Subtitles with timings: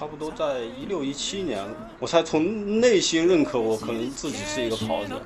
[0.00, 1.62] 差不多在一六一七年，
[1.98, 5.20] 我才从内心认可我可能自己是一个跑者。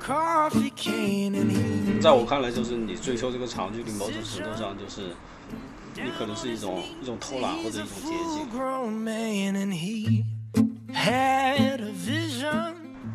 [2.01, 5.15] 在我看来，就是你追求这个长距离，某种程度上就是
[5.95, 8.45] 你可能是一种一种偷懒或者一种捷径。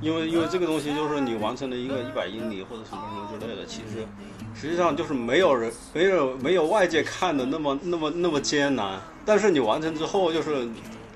[0.00, 4.06] 因为因为这个东西就是你完成了一个一百英里或者什么什么之类的，其实
[4.58, 10.66] 实际上就是没有人没有没有外界看的那么那么那么艰难，但是你完成之后就是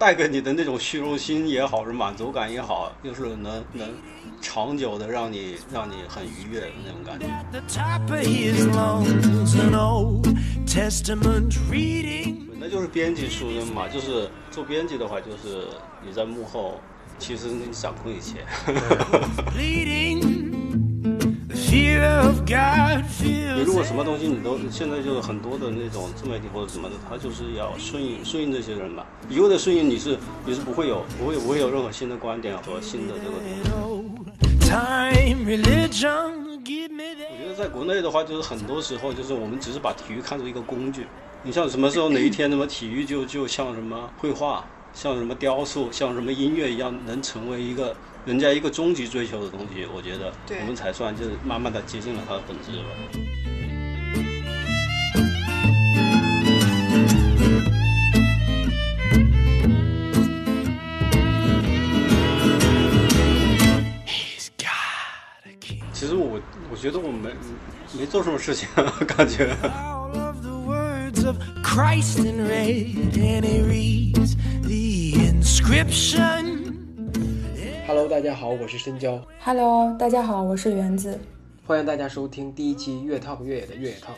[0.04, 3.88] 带给你的那种虚荣心也好，是满足感也好，就是能能
[4.38, 7.24] 长久的让你让你很愉悦的那种感觉。
[12.60, 15.68] 那就是编辑出身嘛，就是做编辑的话，就是
[16.06, 16.78] 你在幕后。
[17.16, 18.44] 其实你掌控一切。
[21.74, 21.98] 你
[23.64, 29.02] 如果什么东西你都现在就是很多的那种自媒体或者什么的，他就是要顺应顺应这些人嘛。
[29.28, 30.16] 一味的顺应你是
[30.46, 33.32] 你是不会有不会不会有任何新的观点和新的这个。
[33.32, 34.66] 我
[37.42, 41.08] 觉得在国内的话，就是很多时候就是我们只是把体育看作一个工具。
[41.42, 44.64] 你像什么时候哪一天什么体育就就像什么绘画。
[44.96, 52.84] 像什么雕塑，像什么音乐一样，能成为一个人家一个终极追求的东西，我觉得我们才算就是慢慢的接近了它的本质了。
[65.92, 67.30] 其实我我觉得我没
[67.98, 68.66] 没做什么事情，
[69.06, 69.54] 感觉。
[77.94, 79.22] Hello，大家好，我是深交。
[79.38, 81.16] Hello，大家好，我是园子。
[81.64, 84.16] 欢迎大家收听第一期越 talk 越野的越野 talk。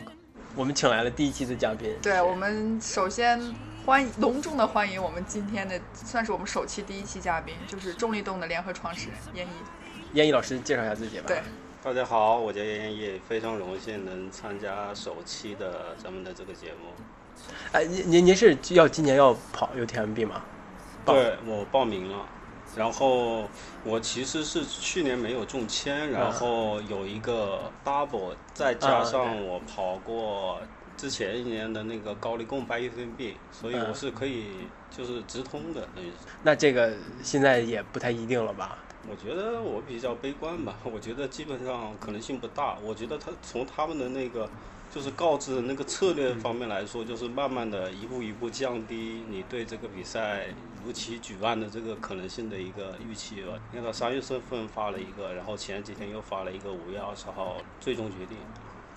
[0.55, 1.95] 我们请来了第一期的嘉宾。
[2.01, 3.39] 对我们首先
[3.85, 10.17] 欢迎隆重的欢迎我们今天的算是我们首期第一期嘉宾，就是重力动的联合创始人燕一。
[10.17, 11.25] 燕一老师介绍一下自己吧。
[11.27, 11.43] 对，
[11.83, 16.89] 大家好，我叫燕一，非常荣幸能参加首期的咱们的这个节目。
[17.73, 20.41] 哎，您您您是要今年要跑 UTMB 吗？
[21.05, 22.25] 对我报名了，
[22.77, 23.49] 然后
[23.83, 30.59] 我其实是去年没有中签，然后有一个 double，再加上我跑过
[30.95, 34.51] 之前一年的那个高力贡百 UTMB，所以我是可以
[34.95, 36.11] 就是直通的等于。
[36.43, 36.93] 那这个
[37.23, 38.77] 现在也不太一定了吧？
[39.09, 42.77] 我觉得我比较悲观吧，我觉得基本上可能性不大。
[42.83, 44.47] 我觉得他从他们的那个。
[44.89, 50.47] 就是告知的那个策略方面来说，就是慢慢的一步一步降低你对这个比赛
[50.83, 53.59] 如期举办的这个可能性的一个预期吧。
[53.71, 58.37] 你看他三月份发了一个，然后前几天又发了一个五月二十号最终决定。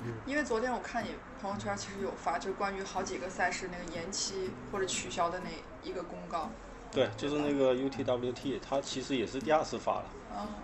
[0.03, 1.09] 嗯，因为昨天我看你
[1.43, 5.51] 朋友圈其实有发，就是关于好几个赛事那个延期或者取消的那
[5.87, 6.51] 一个公告。
[6.91, 10.05] 对，就是那个 UTWT，它其实也是第二次发了。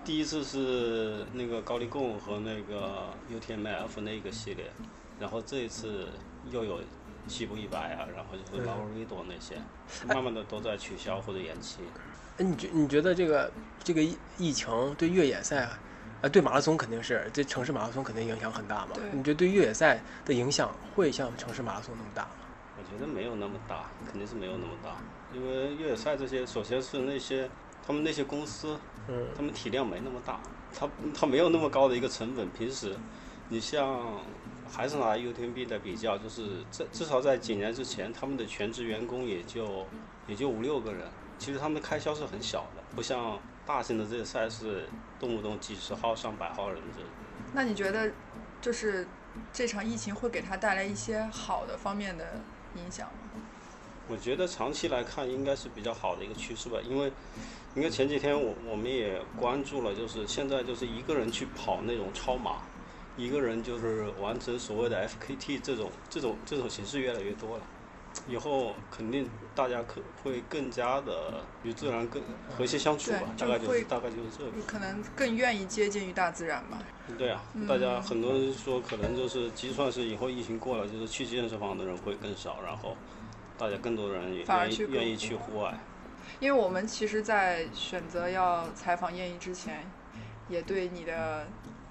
[0.05, 4.65] 第一次是那个高丽贡和那个 UTMF 那个系列。
[5.19, 6.09] 然后这一次
[6.51, 6.81] 又有
[7.27, 9.57] 西部一百啊，然后就是劳尔维多那些，
[10.07, 11.79] 慢慢的都在取消或者延期。
[12.39, 13.51] 哎，你觉你觉得这个
[13.83, 14.03] 这个
[14.37, 15.69] 疫情对越野赛，
[16.23, 18.93] 啊，对马拉松肯定是，对城市马拉松肯定影响很大嘛？
[19.13, 22.31] 你觉得对越野赛的影响会像城市马拉松那么大吗？
[22.79, 24.99] 我觉得没有那么大，肯定是没有那么大，
[25.33, 27.49] 因为越野赛这些，首先是那些
[27.85, 28.79] 他们那些公司，
[29.09, 30.39] 嗯，他们体量没那么大，
[30.79, 32.95] 他他没有那么高的一个成本，平时
[33.49, 34.21] 你像。
[34.71, 39.87] 还是拿 UTMB 的比较，就是至至少在几年之前，他们的全职员工也就
[40.27, 41.07] 也就五六个人，
[41.39, 44.89] 其实他们的开销是很小的，不像大型的这些赛事，
[45.19, 47.03] 动不动几十号、上百号人这。
[47.53, 48.11] 那你觉得，
[48.61, 49.07] 就是
[49.53, 52.41] 这场疫情会给他带来一些好的方面的
[52.75, 53.41] 影响吗？
[54.09, 57.13] 我觉得长期来看应该是比较好的一个趋势吧，因为，
[57.75, 62.63] 因为前几天我我们也关注了，就是现在就是一个人去跑那种超马。
[63.17, 67.63] 一个人就是完成所谓的 FKT 这种这种这种形式越来越多了，
[68.29, 72.23] 以后肯定大家可会更加的与自然更
[72.57, 74.51] 和谐相处吧，大概就是大概就是这个。
[74.67, 76.79] 可能更愿意接近于大自然吧。
[77.17, 82.97] 对啊，大家很多人说可能就是就算是以后疫情过了，就是去健身房的人会更少，然后
[83.57, 85.79] 大家更多人也愿意愿意去户外。
[86.39, 89.91] 因为我们其实，在选择要采访燕一之前，
[90.51, 91.47] 也对你的。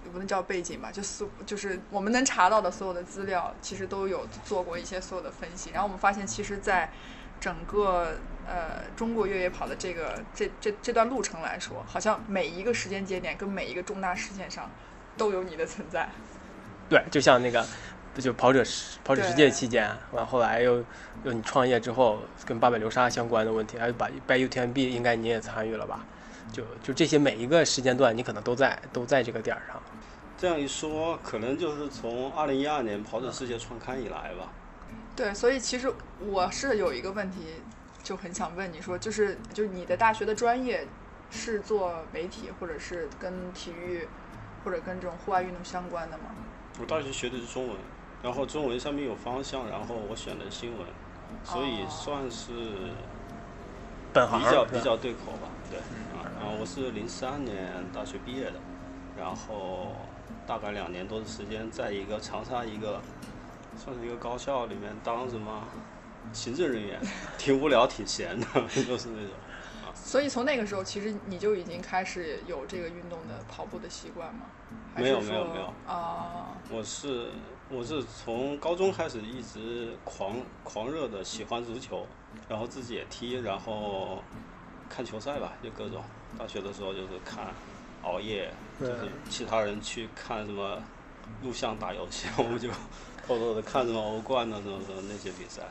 [0.06, 5.72] 也不能叫背景吧，就所就是我们能查到的所有的资料，其实都有做过一些所有的分析。
[5.72, 6.92] 然后我们发现，其实，在
[7.40, 8.14] 整个
[8.48, 14.70] 呃中国越野跑的这个这这这段路程来说，好像每一个时间节点跟每一个重大事件上
[15.18, 16.08] 都有你的存在。
[16.88, 17.66] 对，就像那个
[18.16, 18.64] 就跑者
[19.04, 20.86] 跑者世界期间，完后来又
[21.24, 26.06] 又你创业之后跟八百流沙相关的问题，还有把 by UTMB 应该你也参与了吧？
[26.54, 29.82] 就就这些每一个时间段，你可能都在都在这个点儿上。
[30.46, 34.48] 这样一说，可能就是从二零一二年跑者世界创刊以来吧。
[35.16, 37.56] 对，所以其实我是有一个问题，
[38.04, 40.86] 就很想问你说，就是就是你的大学的专业
[41.32, 44.08] 是做媒体，或者是跟体育，
[44.64, 46.26] 或者跟这种户外运动相关的吗？
[46.80, 47.76] 我大学学的是中文，
[48.22, 50.88] 然后中文上面有方向，然后我选的新闻，
[51.44, 52.54] 所以算是
[54.14, 55.50] 比较比较对口吧。
[55.72, 58.60] 对，啊，我是零三年大学毕业的，
[59.18, 59.96] 然后
[60.48, 63.02] 大概两年多的时间，在一个长沙一个。
[63.78, 65.68] 算是一个高校里面当什么
[66.32, 66.98] 行政人员，
[67.38, 68.46] 挺无聊、挺闲的，
[68.88, 69.32] 就是那种。
[69.94, 74.46] 所以从那个时候，其实你就已经开始有这个运动的跑步的习惯吗？
[74.96, 75.66] 没有，没有，没有。
[75.86, 76.56] 啊。
[76.72, 77.32] 我是
[77.70, 82.08] 我是从高中开始一直狂狂热的喜欢足球，
[82.48, 84.24] 然后自己也踢，然后
[84.88, 86.02] 看球赛吧，就各种。
[86.40, 87.54] 大学的时候就是看，
[88.06, 88.50] 熬夜，
[88.80, 90.82] 就是其他人去看什么
[91.44, 92.70] 录像打游戏， 我们就。
[93.28, 95.64] 偷偷的看什么欧冠的，什么什么那些比赛。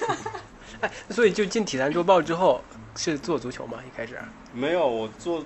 [0.80, 2.62] 哎，所以就进体坛周报之后
[2.96, 3.76] 是做足球吗？
[3.86, 4.18] 一开始？
[4.54, 5.44] 没有，我做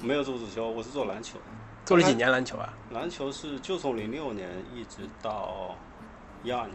[0.00, 1.38] 没有做足球，我是做篮球。
[1.84, 2.72] 做了几年篮球啊？
[2.92, 5.76] 篮球是就从零六年一直到
[6.42, 6.74] 一二年。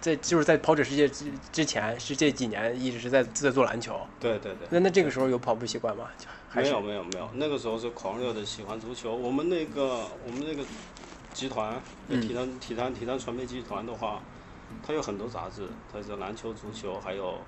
[0.00, 4.00] 在就是在跑者世界之之前是这几年一直是在在做篮球。
[4.18, 4.66] 对对对。
[4.70, 6.08] 那那这个时候有跑步习惯吗？
[6.54, 9.14] 没有没有没有，那个时候是狂热的喜欢足球。
[9.14, 10.64] 我们那个我们那个。
[11.32, 14.20] 集团，体坛体坛体坛传媒集团的话，
[14.86, 17.38] 它有很多杂志，它是篮球、足球，还有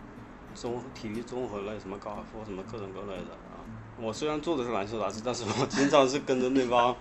[0.55, 3.61] 综体育综合类，什么高尔夫，什么各种各类的啊。
[4.01, 6.97] 我虽然做的是篮球杂志，但是我经常是跟着那帮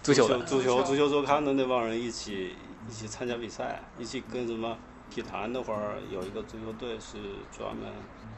[0.00, 2.54] 足球足球足球周刊的那帮人一起
[2.88, 4.78] 一起参加比赛，一起跟什么
[5.10, 7.18] 体坛那会儿有一个足球队是
[7.50, 7.90] 专门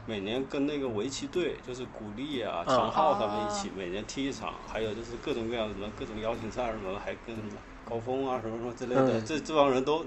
[0.05, 7.51] 每年跟那个围棋队，就是古力啊、长浩他们一起每年踢一场，还有就是各种各样什么各种邀请赛什么，还跟什么
[7.87, 10.05] 高峰啊什么什么之类的，这这帮人都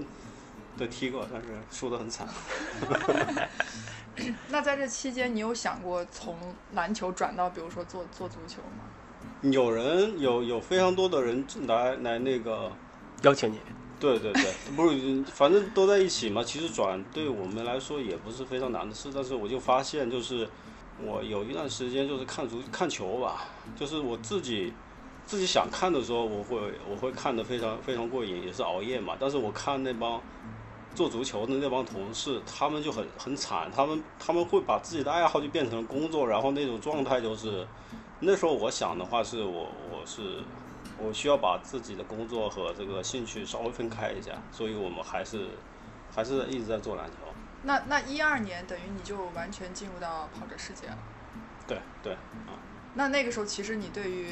[0.77, 2.27] 都踢过，但是输得很惨。
[4.49, 6.37] 那在这期间，你有想过从
[6.73, 8.83] 篮球转到比如说做做足球吗？
[9.51, 12.71] 有人有有非常多的人来来那个
[13.23, 13.59] 邀请你。
[13.99, 14.43] 对对对，
[14.75, 16.43] 不是，反正都在一起嘛。
[16.43, 20.47] 其实转对我们来说也不是非常难的事，但是我就发现，就是
[21.03, 23.45] 我有一段时间就是看足看球吧，
[23.75, 24.73] 就是我自己
[25.25, 29.15] 自己想看的时候，我会我会看得非常非常过瘾，也是熬夜嘛。
[29.19, 30.21] 但是我看那帮
[30.93, 37.65] 做足球的那帮同事，他们就很很惨，他们他们会把自己的爱好就变成工作，然后那种状态就是，
[38.19, 40.43] 那时候我想的话是我我是。
[40.97, 45.49] 我需要把自己的工作和这个兴趣稍微分开一下，所以我们还是
[46.13, 47.17] 还是一直在做篮球。
[47.63, 50.97] 那那一二年等于你就完全进入到跑者世界了。
[51.67, 52.55] 对对啊。
[52.93, 54.27] 那那个时候其实你对于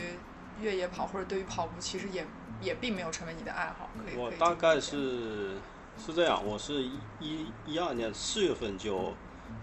[0.61, 2.25] 越野跑或者对于跑步其实也
[2.61, 3.89] 也并没有成为你的爱好。
[4.05, 5.57] 可以我大概是
[5.97, 9.13] 是这样，我是一一一二年四月份就。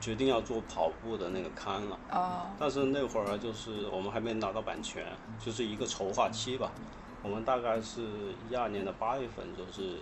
[0.01, 1.99] 决定要做跑步的那个刊了，
[2.59, 5.05] 但是那会儿就是我们还没拿到版权，
[5.39, 6.73] 就是一个筹划期吧。
[7.23, 8.03] 我们大概是
[8.49, 9.99] 一二年的八月份，就是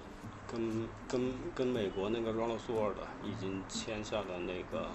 [0.46, 4.86] 跟跟跟美国那个 Run Sword 已经签下了那个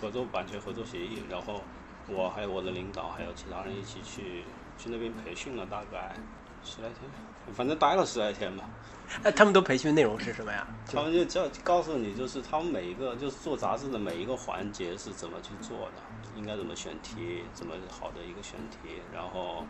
[0.00, 1.60] 合作版权合作协议，然后
[2.08, 4.44] 我还有我的领导还有其他人一起去
[4.78, 6.14] 去那边培训了大概
[6.62, 7.10] 十来天，
[7.52, 8.62] 反正待了十来天吧。
[9.22, 10.66] 哎，他们都培训内容是什么呀？
[10.86, 16.02] 他们就教告诉你，就是他们每一个就是做杂志的每一个环节是怎么去做的，
[16.36, 19.64] 应该怎么选题，怎么好的一个选题，然后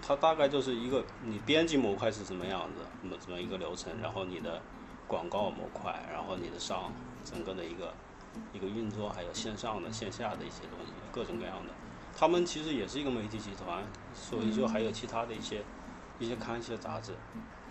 [0.00, 4.60] 他大概就是一个你编辑模块是什么样子，那么怎么一个流程，然后你的
[5.06, 6.90] 广告模块，然后你的上
[7.24, 7.92] 整个的一个
[8.52, 11.72] 一个运作，还有线上的线下的一些东西，各种各样的。
[12.16, 15.62] 他们其实也是一个媒体集团，所以就还有其他的一些
[16.18, 17.12] 一些刊一些杂志。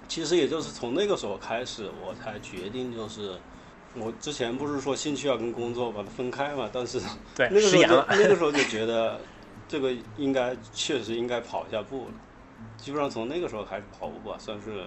[0.08, 3.36] 其实也就是从那个时候开始，我才决定就是，
[3.96, 7.00] 我之前不是说兴趣要跟工作把它分开嘛，但是
[7.38, 9.20] 那个时候就那个时候就觉得，
[9.68, 12.12] 这个应该确实应该跑一下步了。
[12.78, 14.86] 基本上从那个时候开始跑步吧，算是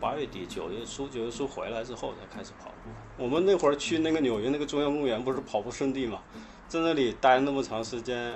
[0.00, 2.90] 八月底九月初九月初回来之后才开始跑步。
[3.22, 6.20] 我们那会儿去那个纽约那个中央公园不是跑步圣地嘛，
[6.68, 8.34] 在那里待那么长时间，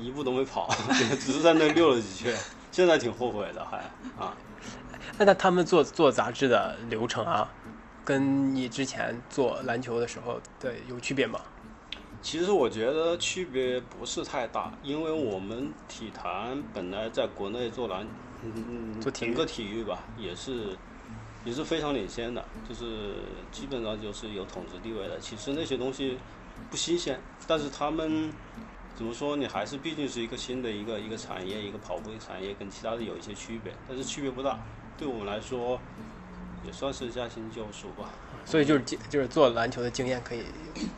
[0.00, 0.68] 一步都没跑，
[1.20, 2.36] 只是在那溜了几圈，
[2.72, 3.78] 现在挺后悔的还
[4.18, 4.36] 啊。
[5.18, 7.48] 那那他们做做杂志的流程啊，
[8.04, 11.40] 跟你之前做篮球的时候的有区别吗？
[12.20, 18.06] 其实我觉得区别不是太大，因为我们体坛本来在国内做篮，
[18.42, 20.76] 嗯，做整个体育吧，也是
[21.44, 23.14] 也是非常领先的，就是
[23.52, 25.20] 基本上就是有统治地位的。
[25.20, 26.18] 其实那些东西
[26.70, 28.32] 不新鲜，但是他们
[28.96, 29.36] 怎么说？
[29.36, 34.58] 你还是毕竟是一个新的一个一个产业，一个跑步的产业，跟其他的有一些区别，但是区别不大。
[34.96, 35.80] 对我们来说，
[36.64, 38.10] 也算是驾轻就熟吧。
[38.44, 40.44] 所以就是就是做篮球的经验可以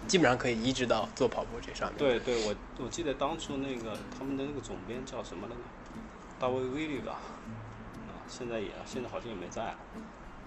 [0.08, 1.98] 基本上可以移植到做跑步这上面。
[1.98, 5.60] 对对，我我记得当初那个他们的那个总编叫什么来着？
[6.38, 7.20] 大卫威利吧？
[8.08, 9.74] 啊，现在也现在好像也没在。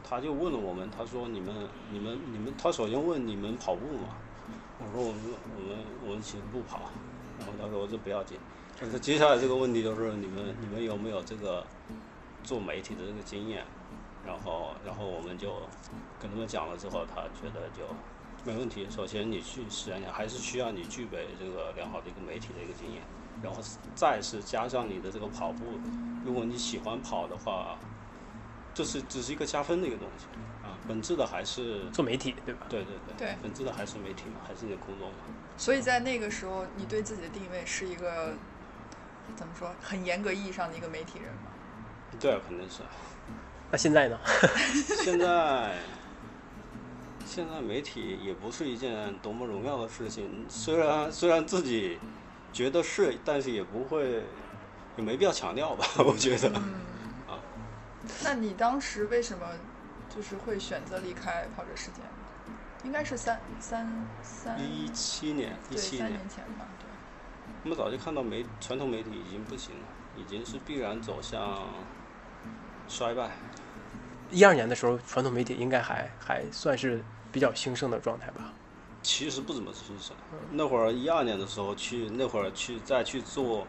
[0.03, 1.53] 他就问了我们，他说：“你们、
[1.91, 4.17] 你们、你们，他首先问你们跑步吗？”
[4.79, 5.21] 我说：“我们、
[5.55, 5.77] 我们、
[6.07, 6.89] 我们其实不跑。”
[7.37, 8.37] 然后他说：“这不要紧。”
[8.79, 11.65] 但是接下来这个问题就是你们、你们有没有这个
[12.49, 13.63] 做媒体的这个经验？
[14.25, 15.61] 然后，然后我们就
[16.19, 17.83] 跟他们讲了之后，他觉得就
[18.43, 18.87] 没问题。
[18.89, 23.03] 首先你去实验还是需要你具备这个良好的一个媒体的一个经验，
[23.43, 23.61] 然后
[23.93, 25.63] 再是加上你的这个跑步，
[26.25, 27.77] 如果你喜欢跑的话。
[28.71, 30.25] 这是只是一个加分的一个东西
[30.63, 32.65] 啊，本质的还是做媒体，对吧？
[32.69, 35.15] 对对对，对，本质的还是媒体嘛，还是你的工作嘛。
[35.57, 38.35] 所以在那个时候，你对自己的定位是一个
[39.35, 41.51] 怎么说，很严格意义上的一个媒体人吗？
[42.17, 42.81] 对，肯定是。
[43.71, 44.17] 那现在呢？
[45.03, 45.77] 现在
[47.25, 51.99] 现在媒体也不是一件多么荣耀的事情，虽然虽然自己
[52.51, 54.23] 觉得是，但是也不会
[54.97, 56.51] 也没必要强调吧，我觉得。
[58.23, 59.45] 那你当时为什么
[60.13, 62.01] 就是会选择离开跑者世界？
[62.83, 66.65] 应该是三三三一七年，一七年前吧。
[66.79, 66.87] 对。
[67.63, 69.81] 我们早就看到媒传统媒体已经不行了，
[70.17, 71.67] 已经是必然走向
[72.89, 73.29] 衰败。
[74.29, 78.51] 一二年的时候，传统媒体应该还还算是比较兴盛的状态吧？
[79.01, 80.13] 其实不怎么兴盛。
[80.51, 83.65] 那会儿一二年的时候去，那会儿去再去做。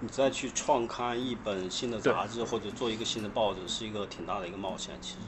[0.00, 4.94] 你再去创刊一本新的杂志，或者做一个新的报纸，是一个挺大的一个冒险。
[5.00, 5.18] 其实，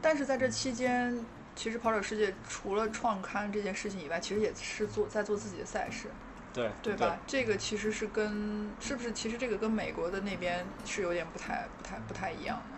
[0.00, 1.22] 但是在这期间，
[1.54, 6.08] 其实跑者世界除了创刊这件事情以外，其实也是做在做自己的赛事，
[6.54, 7.18] 对对吧？
[7.26, 9.12] 这个其实是跟是不是？
[9.12, 12.71] 其实这个跟美国的那边是有点不太、不太、不太一样的。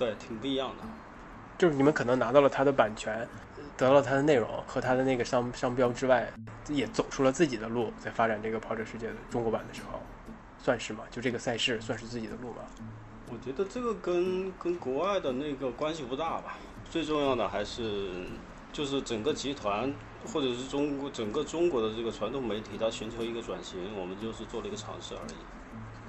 [0.00, 0.84] 对，挺不一样的。
[1.58, 3.28] 就是你们可能拿到了它的版权，
[3.76, 6.26] 得到了它的内容和它的那个商商标之外，
[6.70, 10.00] 也走出了自己的路，在发展这个跑者世界的中国版的时候。
[10.62, 11.04] 算是吗？
[11.10, 12.62] 就这个赛事算是自己的路吗？
[13.30, 16.58] 我觉得这个跟跟国外的那个关系不大吧。
[16.90, 18.10] 最重要的还是
[18.72, 19.90] 就是整个集团
[20.26, 25.34] 或者是中国整个中国的这个传统媒体，它寻求一个转型，我们就是做了一个尝试而已。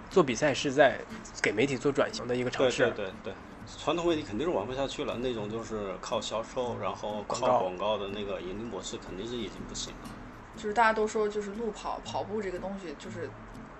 [0.10, 1.00] 做比赛是在
[1.41, 2.88] 给媒体做转型的一个尝试。
[2.88, 3.33] 对对对，
[3.77, 10.10] 传统媒体肯定是玩不下去了，那种就是靠销售，然后靠广告的那个盈利模式肯定是已经不行了。
[10.56, 13.30] 就是大家都说，就是路跑跑步这个东西，就是。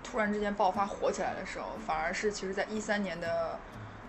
[0.04, 3.56] 突然之间爆发火起来的时候，反而是其实在一三年的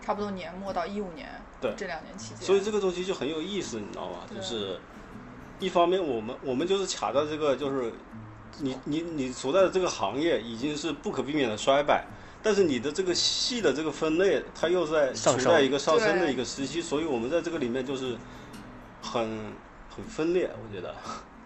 [0.02, 1.30] 差不多年末到一五年
[1.62, 4.26] 对这两年期间，所以这个东西就很有意思，你知道吗？
[4.28, 4.80] 就是
[5.60, 7.94] 一方面我们我们就是卡在这个就是
[8.58, 12.06] 你你你所在的这个行业已经是不可避免的衰败，
[12.44, 18.18] 但是你的这个系的这个分类它又在处在一个上升的一个时期，所以我们在这个里面就是
[19.02, 19.54] 很
[19.90, 20.94] 很分裂，我觉得。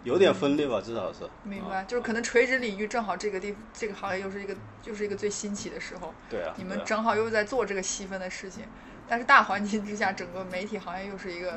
[0.04, 1.28] 有点分裂吧，至少是。
[1.44, 6.14] 明白，就是可能垂直领域正好这个地这个行业又是一个又是一个最新起的时候。
[6.30, 6.54] 对啊。
[6.56, 8.64] 你们正好又在做这个细分的事情，
[9.06, 11.52] 但是大环境之下，整个媒体行业又是一个，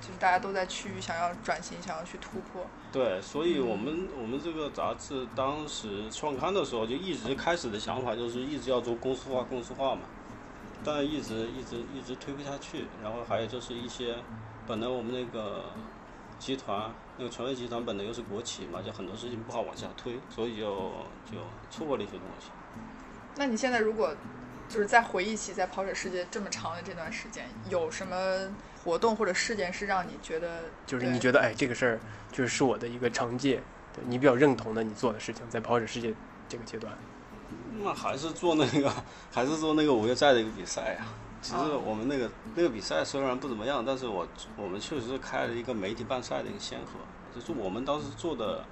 [0.00, 2.64] 就是大家都在趋于想要转型，想要去突破。
[2.92, 10.02] 对，所以我们我们这个杂志当时创刊的时候，就一直开始的想法就是一直要做公司化，公司化嘛，
[10.84, 12.86] 但一直一直一直推不下去。
[13.02, 14.16] 然后还有就是一些，
[14.66, 15.64] 本来我们那个。
[16.40, 20.74] 集团那个传媒集团本来又是国企嘛，就很多事情不好往下推，所以就
[21.30, 21.36] 就
[21.70, 22.48] 错过了一些东西。
[23.36, 24.16] 那你现在如果
[24.70, 28.16] 就是在回忆起在跑者世界这么长的这段时间，有什么
[28.84, 32.00] 活动或者事件是让你觉得就是你觉得哎这个事儿
[32.30, 33.60] 就是是我的一个成绩，
[34.06, 36.14] 你比较认同的你做的事情，在跑者世界
[36.48, 36.96] 这个阶段？
[37.82, 38.92] 那还是做那个，
[39.32, 41.04] 还是做那个五月赛的一个比赛呀。
[41.42, 47.00] 其实我们那个那个比赛虽然不怎么样，但是我我们确实是开了一个媒体办赛的一个先河。
[47.34, 48.64] 就是我们当时做的，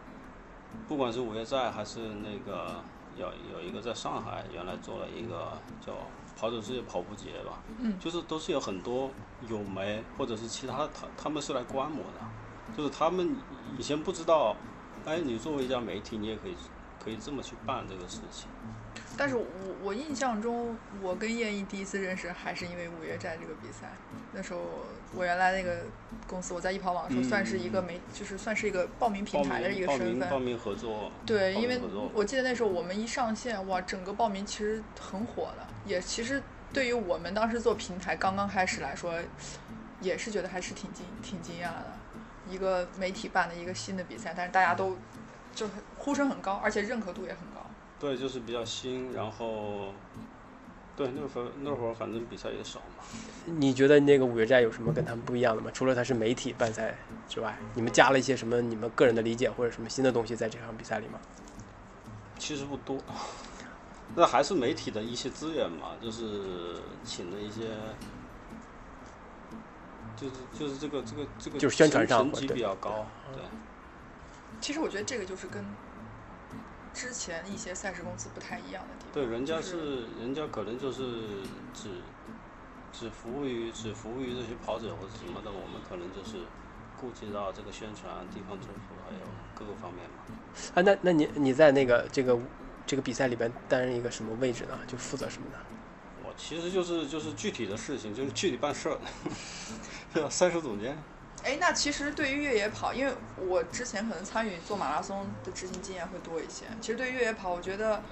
[0.86, 2.82] 不管是五月赛还是那个
[3.18, 5.52] 有有一个在上海原来做了一个
[5.84, 5.92] 叫
[6.38, 9.10] 跑者世界跑步节吧，嗯，就是都是有很多
[9.48, 13.36] 有媒或者是其他他他们是来观摩的，就是他们
[13.76, 14.54] 以前不知道，
[15.04, 16.56] 哎，你作为一家媒体，你也可以
[17.02, 18.48] 可以这么去办这个事情。
[19.18, 19.44] 但是我
[19.82, 23.90] 我印象中，我跟叶毅第一次认识还是因为五月寨这个比赛。
[24.32, 24.60] 那时候
[25.12, 25.78] 我原来那个
[26.28, 30.30] 公司，我在易跑网的时候算是一个媒，就是算是一个报名平台的一个身份。
[30.30, 31.10] 报名合作。
[31.26, 31.80] 对，因为
[32.14, 35.66] 我记得那时候我们一上线，哇，整个报名其实很火的。
[35.84, 36.40] 也其实
[36.72, 39.18] 对于我们当时做平台刚刚开始来说，
[40.00, 41.86] 也是觉得还是挺惊挺惊讶的，
[42.48, 44.96] 一个媒体办的一个新的比赛，但是大家都
[45.52, 47.57] 就是呼声很高，而且认可度也很高。
[48.00, 49.92] 对，就是比较新，然后
[50.96, 53.04] 对那会儿那会儿反正比赛也少嘛。
[53.46, 55.70] 你觉得那个五月寨有什么跟他们不一样的吗？
[55.72, 56.96] 除了它是媒体办赛
[57.28, 61.18] 之外，你们加了一些什么你们个人的理解或者什么新的东西在这场比赛里吗？
[62.38, 62.98] 其实不多，
[64.14, 67.62] 那还是媒体的一些资源嘛，就是请了一些。
[70.16, 73.40] 就是就是这个这个这个就是宣传上层级比较高，对。
[74.60, 75.64] 其实我觉得这个就是跟
[76.92, 79.12] 之前一些赛事公司不太一样的地方。
[79.12, 81.02] 对，人家是人家可能就是
[81.72, 81.90] 只
[82.92, 86.44] 只服务于只服务于这些跑者或者什么的，我们可能就是
[87.00, 89.20] 顾及到这个宣传、地方政府还有
[89.54, 90.16] 各个方面嘛。
[90.74, 92.38] 啊，那那你你在那个这个
[92.86, 94.78] 这个比赛里边担任一个什么位置呢？
[94.86, 95.58] 就负责什么的？
[96.24, 98.98] 我其实就是就是具体的事情，就是具体办事儿。
[100.28, 100.96] 赛事总监。
[101.44, 106.66] 哎，那其实对于越野跑，因为我之前可能参与做马拉松的执行经验会多一些。
[106.80, 108.02] 其实对于越野跑，我觉得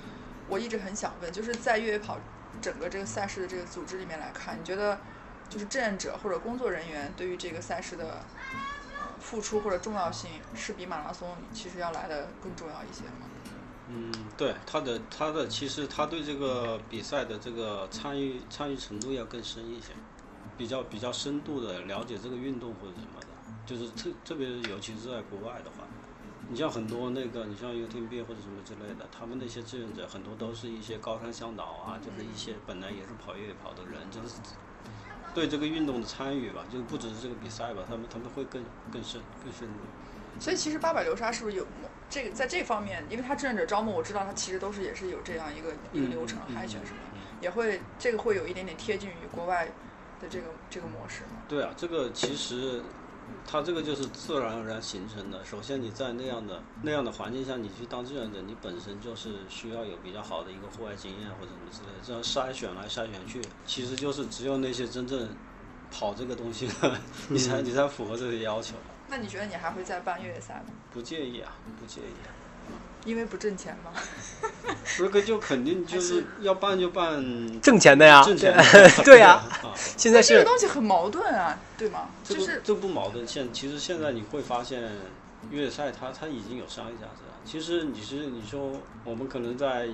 [0.48, 2.18] 我一直很想问，就是在越野跑
[2.60, 4.98] 整个这个赛事的这个组织里面来看，你觉得
[5.48, 8.24] 就是志愿者或者工作人员对于这个赛事的
[9.20, 13.26] 付出或者重要性，是比马拉松其实要来的更重要一些吗？
[13.88, 19.88] 嗯，对，他的他的其实他对这个比赛的这个参与参与程度要更深一些。
[20.56, 23.26] 比较比较深度的了解这个运动或者什么的，
[23.66, 25.84] 就是特特别尤其是在国外的话，
[26.48, 34.36] 你像很多那个，你像 UTMB 或者什么之类的，他们那些志愿者很多都是一些高山向导啊，就是一些本来也是跑越野跑的人，就是
[35.34, 39.74] 对这个运动的参与吧，就不只是这个比赛吧，他们他们会更更深更深入。
[40.38, 41.66] 所以其实八百流沙是不是有
[42.08, 46.98] 这个在这方面，因为他志愿者招募，我知道他其实都是也是有这样一个一个流程海选什么，
[47.40, 49.68] 也会这个会有一点点贴近于国外。
[50.20, 51.42] 的这个这个模式吗？
[51.48, 52.82] 对啊，这个其实
[53.46, 55.44] 它这个就是自然而然形成的。
[55.44, 62.04] 首先你在那样的那样的环境下，你去当志愿者，你本身就是需要有比较好的一个户外经验或者什么之类的。
[62.04, 65.28] 这样筛选来筛选去，其实就是只有那些真正
[65.90, 68.74] 跑这个东西的， 你才你才符合这些要求。
[69.08, 70.72] 那你觉得你还会再办越野赛吗？
[70.92, 72.14] 不介意啊，不介意。
[73.06, 73.92] 因为不挣钱吗？
[74.98, 78.52] 不是，就肯定就是要办就办挣钱的呀，挣钱
[79.04, 79.40] 对呀。
[79.96, 82.08] 现在是这个东西很矛盾啊，对吗？
[82.24, 83.26] 就是这不矛盾。
[83.26, 84.90] 现其实现在你会发现，
[85.50, 87.34] 越野赛它它已经有商业价值了。
[87.44, 88.72] 其实你是你说
[89.04, 89.88] 我们可能在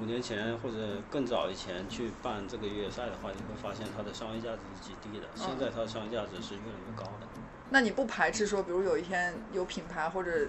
[0.00, 0.76] 五年前或者
[1.10, 5.26] 更早以前去办这个越野赛的话，你会发现它的商业价值是极低的。
[5.34, 7.26] 现在它的商业价值是越来越高的。
[7.70, 10.46] 那你不排斥说，比如有一天有品牌或者？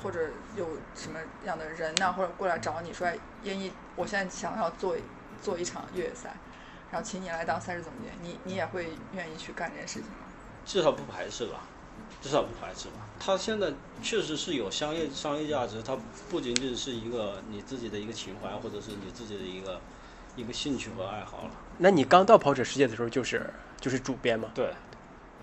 [0.00, 0.20] 或者
[0.56, 2.12] 有什么样的人呢？
[2.12, 3.08] 或者过来找你说，
[3.42, 4.96] 愿意，我现在想要做
[5.42, 6.34] 做一场越野赛，
[6.90, 10.26] 然后请你来当赛事总监，你你也会愿意去干这件事情吗？
[10.64, 11.60] 至少不排斥吧，
[12.20, 12.94] 至少不排斥吧。
[13.18, 15.96] 它现在确实是有商业商业价值，它
[16.30, 19.80] 不仅仅是一个你自己的一个情怀，或者是你自己的一个
[20.36, 21.50] 一个兴趣和爱好了。
[21.78, 23.48] 那你刚到跑者世界的时候，就是
[23.80, 24.50] 就是主编吗？
[24.54, 24.72] 对。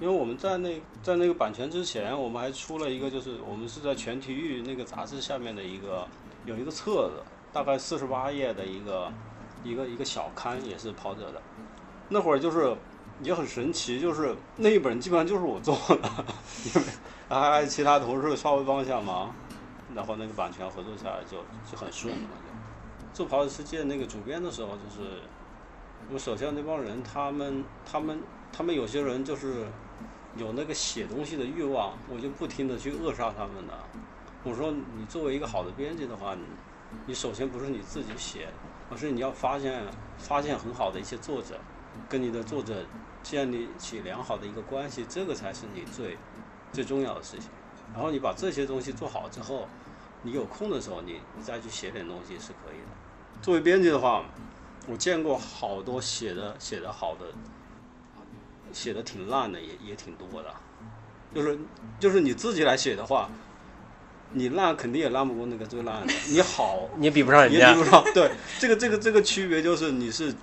[0.01, 6.07] 因为我们在那在那个版权之前，我们还出了一个，就是我们是在全体育那个杂志下面的一个
[6.45, 9.11] 有一个册子，大概四十八页的一个
[9.61, 11.41] 一个一个小刊，也是跑者的。
[12.07, 12.73] 那会儿就是
[13.21, 16.09] 也很神奇，就是那一本基本上就是我做的，
[16.63, 16.87] 因为
[17.27, 19.35] 还其他同事稍微帮一下忙，
[19.93, 22.29] 然后那个版权合作下来就就很顺了。
[23.13, 25.19] 就做跑者世界那个主编的时候，就是
[26.09, 28.21] 我手下那帮人，他们他们
[28.53, 29.65] 他们有些人就是。
[30.37, 33.73] 有那个写东西的欲望，我就不停的去扼杀他们的。
[34.43, 36.41] 我说，你作为一个好的编辑的话，你
[37.07, 38.47] 你首先不是你自己写，
[38.89, 39.83] 而是你要发现
[40.17, 41.59] 发现很好的一些作者，
[42.07, 42.85] 跟你的作者
[43.21, 46.17] 建立起良好的一个关系，这个才是你最
[46.71, 47.49] 最重要的事情。
[47.93, 49.67] 然后你把这些东西做好之后，
[50.21, 53.41] 你有空的时候，你你再去写点东西是可以的。
[53.41, 54.23] 作为编辑的话，
[54.87, 57.25] 我见过好多写的写的好的。
[58.71, 60.53] 写的挺烂的，也也挺多的，
[61.33, 61.59] 就是
[61.99, 63.29] 就是你自己来写的话，
[64.33, 66.13] 你烂肯定也烂不过那个最烂的。
[66.29, 68.03] 你好， 你也比不上人家，也比不上。
[68.13, 70.33] 对，这个这个这个区别就是你是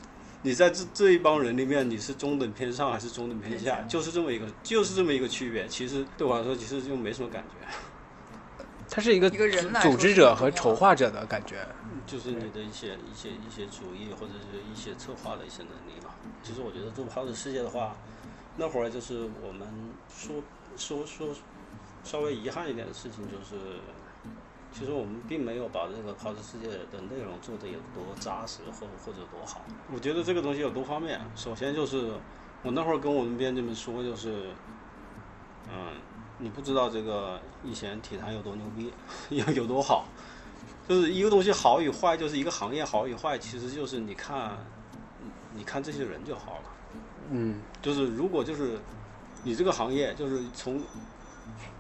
[0.42, 5.66] 你在这这一帮人里面，你是中等偏上还是中等偏下，就是这么一个就是这么一个区别。
[5.68, 7.66] 其实对我来说，其实就没什么感觉。
[8.90, 11.56] 他是一个一个人组织者和筹划者的感觉，
[12.06, 16.14] 就是你的一些一些一些主意或者是一些策划的一些能力吧。
[16.42, 17.96] 其实我觉得做跑者世界的话。
[18.56, 19.68] 那会儿就是我们
[20.08, 20.42] 说
[20.76, 21.28] 说说
[22.02, 23.78] 稍微遗憾一点的事情，就是
[24.72, 29.62] 其实我们并没有把这个跑者世界的内容做得有多扎实或或者多好。
[29.92, 32.12] 我觉得这个东西有多方面，首先就是
[32.62, 34.50] 我那会儿跟我们编辑们说，就是，
[35.70, 35.92] 嗯，
[36.38, 38.92] 你不知道这个以前体坛有多牛逼，
[39.34, 40.06] 有有多好，
[40.88, 44.58] 就是一个东西好与坏，就是一个行业好与坏，其实就是你看，
[45.54, 46.62] 你看这些人就好了。
[47.30, 48.78] 嗯，就是如果就是
[49.42, 50.80] 你这个行业，就是从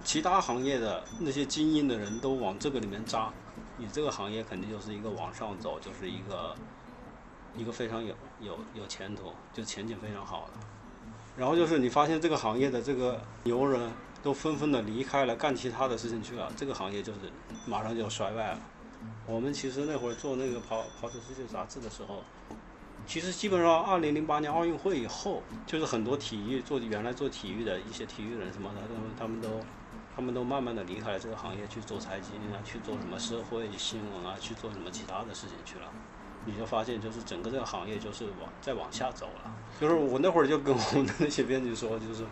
[0.04, 3.32] 其他行业的那些精英的人都往这个里面扎，
[3.76, 6.54] 你这个行业肯定就是一个往上走，就是一个
[7.56, 10.60] 一个非常有有有前途，就前景非常好的。
[11.36, 13.90] 然后就是你发现这个行业的这个牛人
[14.22, 17.18] 都纷纷的离开了，干其他的事情去了，这个行业就是
[17.66, 18.60] 马上就要衰败了。
[19.26, 22.22] 我们其实那会儿做那个跑跑车世界杂志的时候。
[23.06, 29.64] 其实基本上，二零零八年奥运会以后，就是很多体育做原来做体育的一些体育人什么的，他们他们都，
[30.16, 35.86] 他们都慢慢的离开了这个行业，去做财经啊，去做什么社会新闻啊，去做什么其他的事情去了。
[36.44, 39.54] 你就发现，就是整个这个行业就是往再往下走了。
[39.80, 42.24] 就是我那会儿就跟我们的那些编辑说，就是，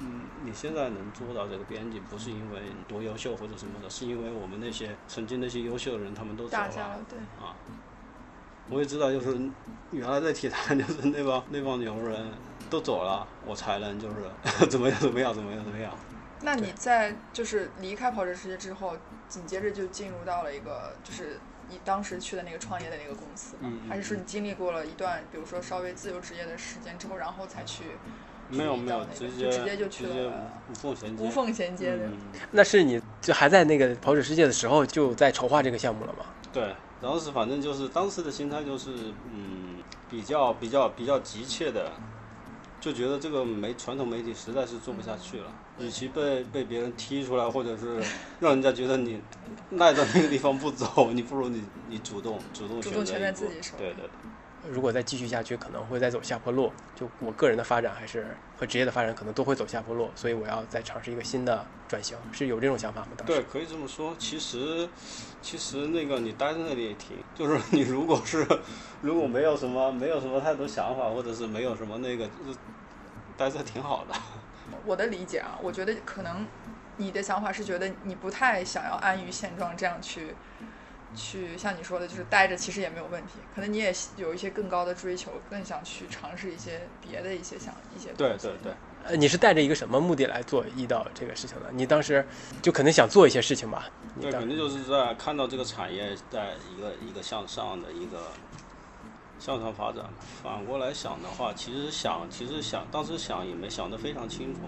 [0.00, 6.98] 嗯，你现在能做到这个编辑，不是因为多优秀或者什么的，是因为我们那些曾经那些优秀的人他们都走了。
[7.08, 7.18] 对。
[7.42, 7.56] 啊。
[8.70, 9.36] 我也知道，就是
[9.90, 12.30] 原来在体坛，就是那帮那帮牛人
[12.70, 15.92] 都走了，我才能就是怎么样怎么样怎么样怎么样。
[16.42, 18.96] 那你在就是离开跑者世界之后，
[19.28, 23.70] 紧接着就进入到了一个就是你当时去的那个创业的那个公司吗？
[23.88, 27.84] 还是说你经历过了一段比如说稍微自由职业的时间之后，然后才去？
[28.48, 31.22] 没有没有，直接直接就去了无缝衔接。
[31.22, 32.08] 无缝衔接的。
[32.50, 36.24] 那是你就还在那个跑者世界的时候就在筹划这个项目了吗？
[36.52, 36.74] 对。
[37.02, 38.90] 当时反正就是当时的心态就是，
[39.32, 39.78] 嗯，
[40.10, 41.90] 比较比较比较急切的，
[42.80, 45.52] 就觉得这个媒传统媒体实在是做不下去了。
[45.78, 48.02] 与其被被别人踢出来，或者是
[48.38, 49.18] 让人家觉得你
[49.70, 53.76] 赖在那个地方不走，你不如你你主动主动主动权在自己手。
[53.78, 54.04] 对对。
[54.68, 56.72] 如果再继续下去，可能会再走下坡路。
[56.94, 60.10] 就我个人的发展，还是和职业的发展，可能都会走下坡路。
[60.14, 63.08] 所以我要再尝试一个新的转型，是有这种想法吗？
[63.24, 64.14] 对，可以这么说。
[64.18, 64.88] 其实，
[65.40, 68.46] 其实那个你待在那里也挺，就是你如果是
[69.00, 72.58] 如果没有什么没有什么太多想法，或者是没有什么那个，就是
[73.36, 74.14] 待着挺好的。
[74.84, 76.46] 我的理解啊，我觉得可能
[76.98, 80.34] 你的想法是觉得你不太想要安于现状，这样去。
[81.14, 83.34] 去像你说的，就是待着其实也没有问题。
[83.54, 88.10] 可能你也有一些更高的追求，更想去尝试一些别的一些想一些。
[88.16, 88.72] 对对对。
[89.02, 91.70] 呃，你是带着一个什么目的来做易道这个事情的？
[91.72, 92.26] 你当时
[92.60, 93.88] 就肯定想做一些事情吧？
[94.20, 98.30] 对，肯定就是在看到这个产业在一个一个向上的一个
[99.38, 100.04] 向上发展。
[100.42, 104.60] 反过来想的话，其实想，其实想，当时想也没想得非常清楚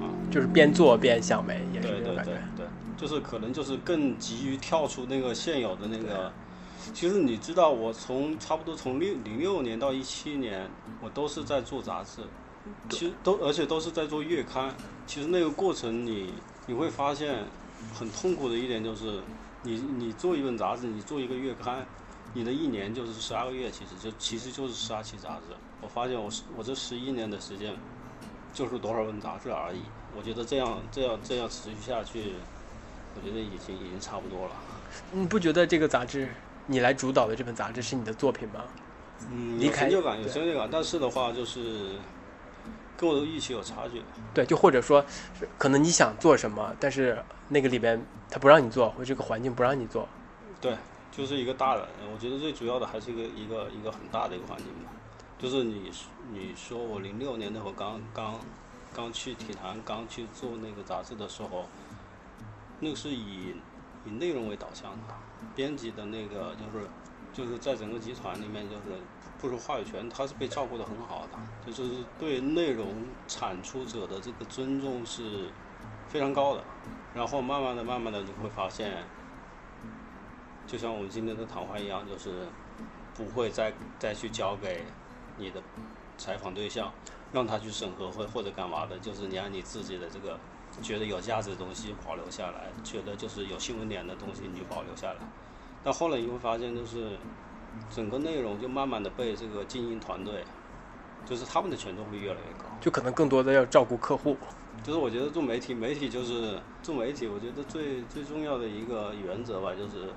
[0.00, 0.06] 啊。
[0.30, 2.24] 就是边做边想呗，也是对对对
[2.56, 2.66] 对。
[3.00, 6.30] 就是可能就是更急于跳出那个现有的那个，
[6.92, 10.68] 其实你知道，我从差不多从六零六年到一七年，
[11.00, 12.20] 我都是在做杂志，
[12.90, 14.74] 其实都而且都是在做月刊。
[15.06, 16.34] 其实那个过程你
[16.66, 17.42] 你会发现
[17.98, 19.22] 很痛苦的一点就是，
[19.62, 21.86] 你你做一本杂志，你做一个月刊，
[22.34, 25.56] 你的一年就是十二个月，其实就其实就是十二期杂志。
[25.80, 27.74] 我发现我我这十一年的时间
[28.52, 29.80] 就是多少本杂志而已。
[30.14, 32.34] 我觉得这样这样这样持续下去。
[33.14, 34.52] 我觉得已经已经差不多了。
[35.12, 36.28] 你不觉得这个杂志，
[36.66, 38.64] 你来主导的这本杂志是你的作品吗？
[39.30, 40.68] 嗯，有成就感，有成就感。
[40.70, 41.96] 但是的话，就是
[42.96, 44.02] 跟我的预期有差距。
[44.32, 45.04] 对，就或者说，
[45.58, 50.08] 可能你想做什么，但是那个里边他不让你做，或者这个环境不让你做。
[50.60, 50.76] 对，
[51.12, 51.86] 就是一个大的。
[52.12, 54.90] 我觉得最主要的还是一个一个一个很大的一个环境吧。
[55.38, 55.90] 就是你
[56.32, 58.40] 你说我零六年那会儿刚刚
[58.94, 61.66] 刚去体坛，刚去做那个杂志的时候。
[62.80, 63.54] 那个是以
[64.04, 65.14] 以内容为导向的，
[65.54, 66.86] 编辑的那个就是
[67.32, 68.82] 就是在整个集团里面就是
[69.38, 75.50] 不说话语权，他是被照顾的很好的，就是对内容产出者的这个尊重是
[76.08, 76.64] 非常高的。
[77.14, 79.04] 然后慢慢的、慢慢的，你会发现，
[80.66, 82.46] 就像我们今天的谈话一样，就是
[83.14, 84.84] 不会再再去交给
[85.36, 85.60] 你的
[86.16, 86.92] 采访对象，
[87.32, 90.38] 让他去审核或或者干嘛的，就是你按你自己的这个。
[90.82, 95.18] 觉得有价值的东西保留下来，觉得就是有新闻点的东西你就保留下来。
[95.82, 97.16] 但后来你会发现，就是
[97.90, 100.44] 整个内容就慢慢的被这个精英团队，
[101.26, 104.36] 就是他们的权重会越来越高，就可能更多的要照顾客户。
[104.82, 110.08] 就是我觉得做媒体，媒体就是做媒体，我觉得最最重要的一个原则吧，就是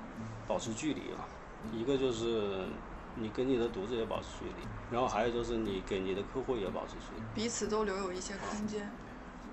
[0.46, 1.26] 保持距离啊。
[1.72, 2.66] 一个就是
[3.16, 8.90] 你跟你的读者也保持距离，然后还有就是你给你的客户也保持距离，彼此都留有一些空间。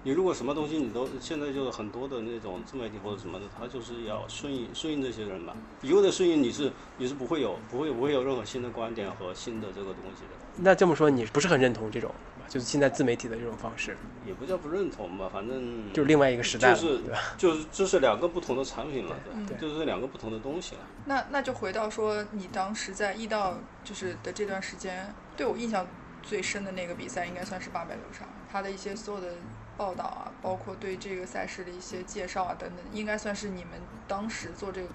[0.04, 5.54] 你如果什么东西你都现在就是很多的那种自媒体或者什么的，他就是要顺应顺应这些人嘛。
[5.82, 10.30] 一味的顺应你是你是不会有不会不会有任何新的观点和新的这个东西的。
[10.58, 12.12] 那这么说你不是很认同这种，
[12.50, 13.96] 就是现在自媒体的这种方式？
[14.26, 17.20] 也不叫不认同吧，反正就是另外一个时代，就是对吧？
[17.38, 19.16] 就是这是两个不同的产品了，
[19.48, 20.82] 对就是两个不同的东西了。
[21.06, 25.86] 那那就回到说，你当时在易道就是的这段时间，对我印象
[26.24, 29.36] 最深的那个比赛，应该算是八百流沙，他的一些所有的
[29.82, 34.88] 报道啊，包括对这个赛事的一些介绍啊等等，应该算是你们当时做这个，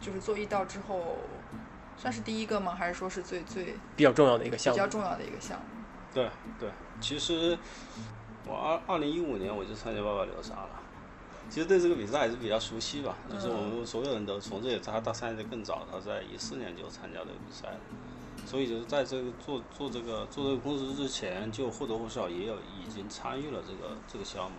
[0.00, 1.18] 就是做易道之后，
[1.98, 2.74] 算是第一个吗？
[2.74, 4.88] 还是说是最最比较重要的一个项目比较。
[4.88, 5.64] 重要的一个项目？
[6.14, 6.70] 对对，
[7.02, 7.58] 其实
[8.46, 10.70] 我二二零一五年我就参加八百流沙了。
[11.50, 17.80] 其实对这个比赛还是比较熟悉吧，就是我们所有人都从这里，他到参加的更早，他在一四年就参加这个比赛了，
[18.50, 24.56] 所以就是在这个做做这个做这个公司之前，就或多或少也有已经参与了这个这个项目。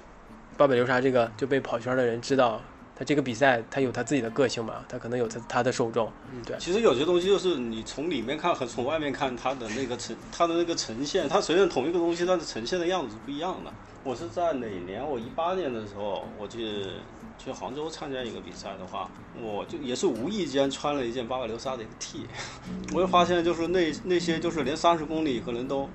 [0.56, 2.62] 八百流沙这个就被跑圈的人知道，
[2.96, 13.74] 他这个比赛他有他自己的个性嘛，他可能有他他的受众，嗯，对，其实有些东西就是你从里面看和从外面看，它的那个呈它的那个呈现，它虽然同一个东西，但是呈现的样子是不一样的。
[14.06, 15.06] 我是在哪年？
[15.06, 16.86] 我一八年的时候，我去
[17.44, 19.10] 去杭州参加一个比赛的话，
[19.42, 22.28] 我就也是无意间穿了一件八百流沙的一个 T，
[22.94, 25.90] 我就发现就是那那些就是连三十公里可能都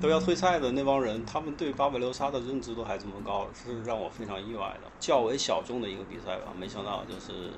[0.00, 4.90] 都要退赛的那帮人，他们对八百流沙的认知都还这么高，是让我非常意外的。
[5.00, 7.50] 较为小众的一个比赛吧，没想到就是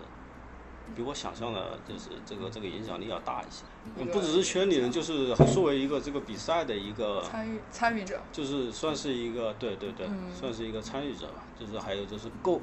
[0.94, 3.64] 比我想象的，就是这个这个影响力要大一些。
[3.98, 11.44] 嗯不只是圈里人，就是作为一个这个比赛的一个，参与参与者，就是算是一个对对对，嗯算是一个参与者吧。
[11.58, 12.60] 就是还有就是构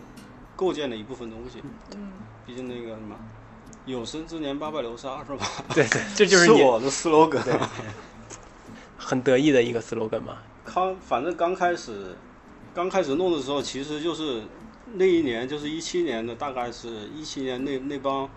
[0.55, 1.61] 构建了一部分东西。
[1.95, 2.11] 嗯，
[2.45, 3.15] 毕竟那个什么，
[3.85, 5.45] 有生之年八百流沙是吧？
[5.73, 7.41] 对对， 这就是你我的 slogan。
[8.97, 10.37] 很得意的一个 slogan 嘛。
[10.63, 12.15] 刚反正刚开始，
[12.73, 14.43] 刚开始弄的时候，其实就是
[14.93, 18.29] 那一年，就是一七年的，大概是一七年那那帮，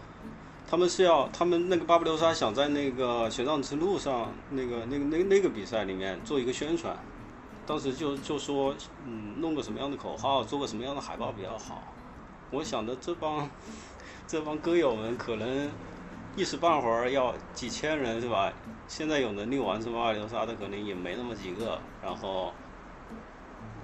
[0.69, 6.99] 他们是要他们那个巴布流沙想在那个雪藏之路上那个那个那那个比赛里面做一个宣传，
[7.65, 8.75] 当时就就说
[9.07, 11.85] 嗯弄个什么样的口号，做个什么样的海报比较好。
[12.51, 13.49] 我想着这帮
[14.27, 15.71] 这帮歌友们可能
[16.37, 18.53] 一时半会儿要几千人是吧？
[18.87, 22.53] 现在有能力完成八百流沙的可能也没那么几个，然后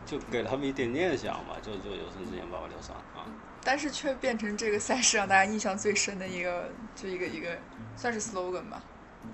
[0.07, 3.27] 就给他们一点念想吧，就就有生之年八百流沙啊。
[3.65, 7.57] 但是却变成这个赛事让大家印象最深的一个，就一个一个
[7.97, 8.83] 算是 slogan 吧。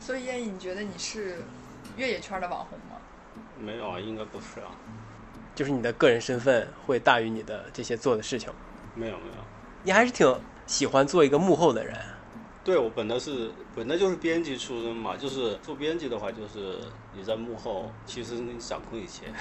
[0.00, 1.38] 所以燕翼，你觉得你是
[1.96, 2.96] 越野圈的网红吗？
[3.58, 4.70] 没有啊，应该不是啊，
[5.54, 8.52] 就是你的个人身份会大于你的这些做的事情。
[8.98, 9.44] 没有没有。
[9.84, 10.26] 你还是挺
[10.66, 11.96] 喜欢做一个幕后的人。
[12.64, 16.78] 对我本来是本来就是编辑出身嘛，就是做编辑的话，就是
[17.14, 19.32] 你在幕后，其实你掌控一切。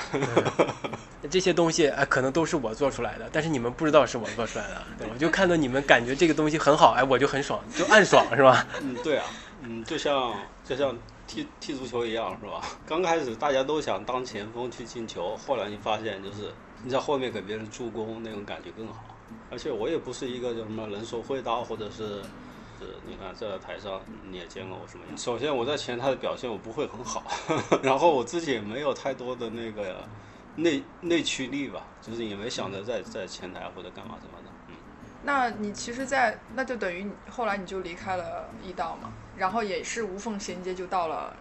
[1.29, 5.17] 这些东西哎，可能都是我做出来的，但是你们不知道是我做出来的， 对我？
[5.17, 8.65] 就看到你们感觉这个东西很好，哎，我就很爽，就暗爽是吧？
[8.81, 9.25] 嗯，对啊，
[9.61, 10.95] 嗯，就像就像
[11.27, 12.61] 踢踢足球一样，是吧？
[12.87, 19.03] 刚开始大家都想当前锋去进球，后来你发现就是你在后面给别人助攻，那种感觉更好。
[19.51, 22.21] 而且我也不是一个叫什么能说会道，或者是。
[22.79, 25.17] 是，你看在台上你也见过我什么样。
[25.17, 27.23] 首先我在前台的表现我不会很好，
[27.81, 30.07] 然后我自己也没有太多的那个
[30.55, 34.51] 内内驱力吧，就是也没想着在在前台或者干嘛什么的。
[34.67, 34.75] 嗯。
[35.23, 41.35] 那你其实在，那就等于后来你就离开了易道嘛，然后也是无缝衔接就到了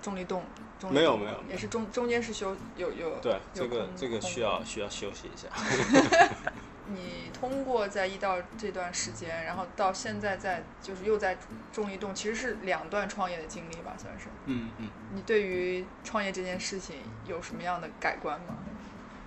[0.00, 0.44] 重力洞。
[0.88, 3.10] 没有没有，也是中中间是休有有。
[3.20, 5.48] 对，这个这个需要需要休息一下。
[6.88, 11.36] 你通过在易到这段时间，然后到现在在就是又在
[11.72, 14.26] 重力动，其实是两段创业的经历吧，算是。
[14.46, 14.88] 嗯嗯。
[15.14, 16.96] 你对于创业这件事情
[17.26, 18.56] 有什么样的改观吗？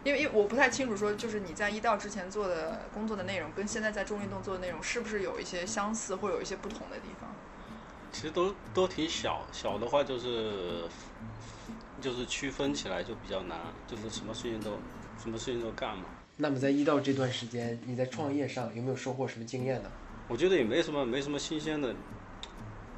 [0.05, 7.29] 因为因为我不太清楚说，就是你在易道之前做的工作的内容，跟现在在重力动做的内容是不是有一些相似，或有一些不同的地方？
[8.11, 10.87] 其实都都挺小，小的话就是
[11.99, 14.79] 就是区分起来就比较难，就是什么事情都
[15.21, 16.05] 什么事情都干嘛。
[16.41, 19.91] 那么在一到这段时间，你在创业上有没有收获什么经验呢？
[20.29, 21.93] 我觉得也没什么，没什么新鲜的。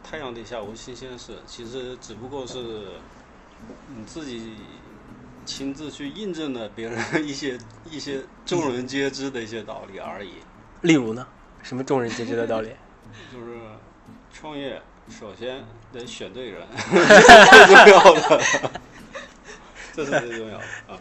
[0.03, 2.59] 太阳底下无新鲜事，其实只不过是
[3.95, 4.53] 你自己
[5.43, 7.57] 亲自去印证了别人一些
[7.89, 10.33] 一些众人皆知的一些道理而已。
[10.81, 11.25] 例如呢？
[11.63, 12.69] 什么众人皆知的道理？
[13.33, 13.59] 就是
[14.31, 18.41] 创业，首先得选对人， 最重要的，
[19.93, 20.99] 这是最重要的啊，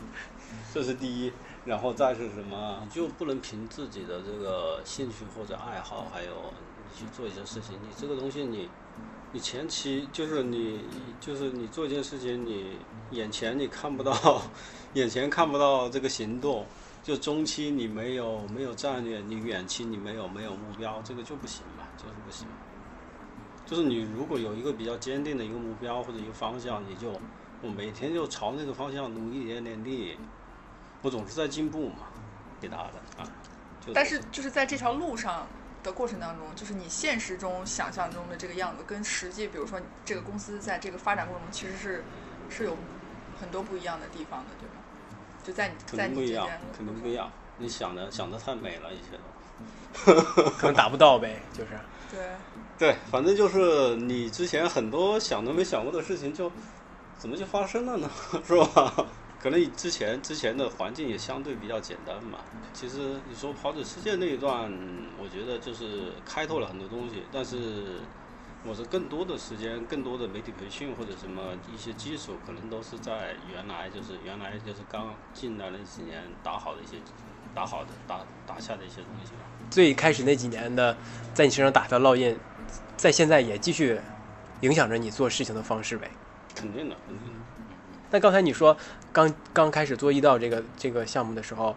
[0.73, 1.31] 这是第一。
[1.65, 2.81] 然后再是什么？
[2.83, 6.53] 你就不能凭自己的这个兴趣或者爱好，还有
[6.89, 7.75] 你去做一些事情。
[7.83, 8.69] 你这个东西，你
[9.33, 10.85] 你前期就是你
[11.21, 12.79] 就是你做一件事情，你
[13.11, 14.43] 眼前你看不到，
[14.95, 16.65] 眼前看不到这个行动，
[17.03, 22.47] 就中期你没有没有战略，你远期你没有没有目标，这个就不行嘛，就是不行。
[23.67, 27.13] 就是你如果有一个比较坚定的一个目标或者一个方向，你就
[27.63, 30.17] 我每天就朝那个方向努一点点力，
[31.03, 32.07] 我总是在进步嘛，
[32.61, 33.29] 给他的啊。
[33.95, 35.47] 但是就是在这条路上
[35.83, 42.05] 的过程当中，就是你现实中想象中的这个样子，跟实际，比如说这个公司在这个发展过程中，其实是
[42.49, 42.77] 是有
[43.41, 44.75] 很多不一样的地方的，对吧？
[45.43, 47.31] 就在你在你肯定不一样，肯定不一样。
[47.57, 50.21] 你想的想的太美了，一些都
[50.59, 51.71] 可能达不到呗，就是。
[52.11, 52.21] 对。
[52.79, 56.51] 对，反正就是你之前很多想都没想过的事情，就
[57.19, 58.11] 怎么就发生了呢？
[58.47, 59.07] 是吧？
[59.43, 62.41] 可能之前之前的环境也相对比较简单嘛。
[62.75, 64.71] 其实你说跑者世界那一段，
[65.19, 68.01] 我觉得就是开拓了很多东西，但是
[68.63, 76.99] 我是更多的时间、更多的媒体培训或者什么一些基础，可能都是在原来就是原来就是刚进来那几年打好的一些
[77.55, 79.39] 打好的打打下的一些东西吧。
[79.71, 80.95] 最开始那几年的
[81.33, 82.37] 在你身上打的烙印，
[82.99, 83.99] 在现在也继续
[84.61, 86.11] 影响着你做事情的方式呗。
[86.55, 87.41] 肯定的，肯定的。
[88.11, 88.77] 那刚才你说
[89.13, 91.77] 刚刚开始做易道这个这个项目的时候，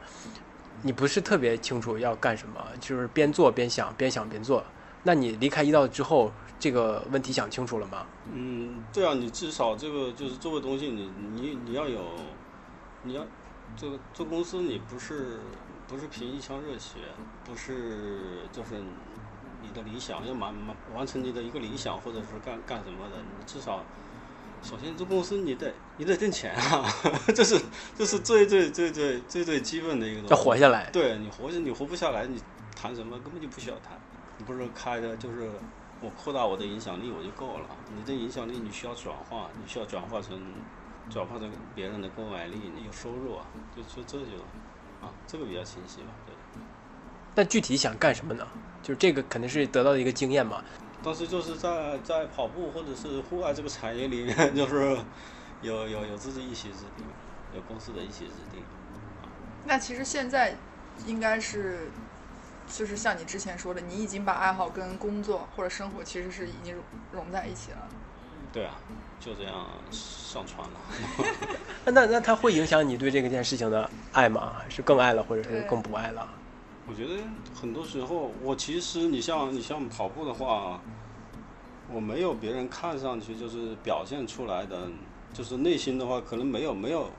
[0.82, 4.64] 你不是特别清楚要干什么，就是边做边想，边想边做。
[5.04, 8.06] 那你离开易道之后，这个问题想清楚了吗？
[8.32, 12.02] 嗯，对啊，你至少这个就是做个东西，你你你要有，
[13.04, 13.24] 你要
[13.76, 15.40] 做做公司，你不是
[15.88, 17.00] 不是凭一腔热血，
[17.46, 18.82] 不是就是
[19.62, 23.84] 你的理想要完完完成你的一个理想，或者是干干什么的，你至少。
[24.64, 26.86] 首先，做公司你得你得挣钱啊，
[27.36, 27.60] 这是
[27.98, 30.32] 这是最最最最最最基本的一个东西。
[30.34, 30.90] 要活下来。
[30.92, 32.42] 对你活下你活不下来，你
[32.74, 34.00] 谈什么根本就不需要谈。
[34.38, 35.52] 你不是开的，就是
[36.00, 37.66] 我扩大我的影响力我就够了。
[37.94, 40.42] 你的影响力你需要转化，你需要转化成
[41.10, 43.46] 转化成别人的购买力，你有收入啊，
[43.76, 44.38] 就就这就
[45.06, 46.34] 啊，这个比较清晰吧，对。
[47.36, 48.48] 但具体想干什么呢？
[48.82, 50.64] 就是这个肯定是得到的一个经验嘛。
[51.04, 54.98] 当时就是在在跑步或者是户外这个产业里面，就是
[55.62, 57.04] 有有有自己一席之地，
[57.54, 58.64] 有公司的一席之地。
[59.66, 60.56] 那其实现在
[61.06, 61.90] 应该是，
[62.68, 67.78] 就是像你之前说的，你已经把爱好跟工作或者生活其实是已经融融在一起了。
[68.52, 68.76] 对啊，
[69.20, 70.80] 就这样上传了。
[71.86, 74.54] 那那它会影响你对这个件事情的爱吗？
[74.60, 76.30] 还是更爱了，或者是更不爱了？
[76.86, 77.24] 我觉得
[77.56, 80.82] 很多时候，我其实你像你像跑步的话，
[81.94, 84.90] 我没有别人看上去就是表现出来的，
[85.34, 87.10] 就是内心的话可能没有没有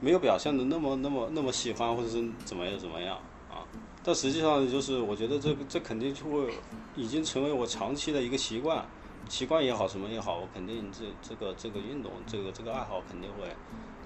[0.00, 3.16] 没有表现的那么那么那么喜欢或者是怎么样怎么样
[3.50, 3.64] 啊。
[4.04, 6.52] 但实际上就是我觉得这这肯定就会
[6.94, 8.84] 已经成为我长期的一个习惯，
[9.28, 13.48] 习惯也好什么也好，我肯定这这个这个运动这个这个爱好肯定会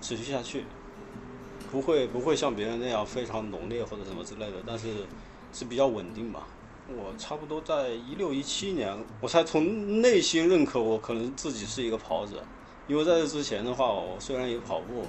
[0.01, 0.65] 持续下去。
[1.71, 4.89] 不会不会像别人那样非常浓烈或者什么之类的，但是
[5.53, 6.47] 是比较稳定吧。
[6.89, 12.43] 我差不多在一六一七年，我才从内心认可我可能自己是一个跑者。
[12.89, 15.05] 因为在这之前的话，我虽然也跑步，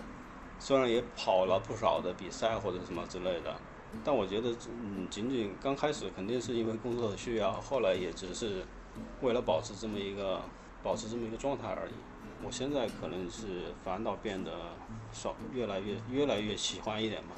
[0.60, 3.56] 虽然也跑了不少的比赛或者什么之类的，
[4.04, 8.64] 但我觉得嗯，仅仅刚开始肯定是因为工作的需要，后来也只是
[9.22, 10.40] 为了保持这么一个
[10.84, 11.94] 保持这么一个状态而已。
[12.43, 14.51] 我现在可能是反倒变得
[15.12, 17.32] 少，越来越越来越喜欢一点嘛。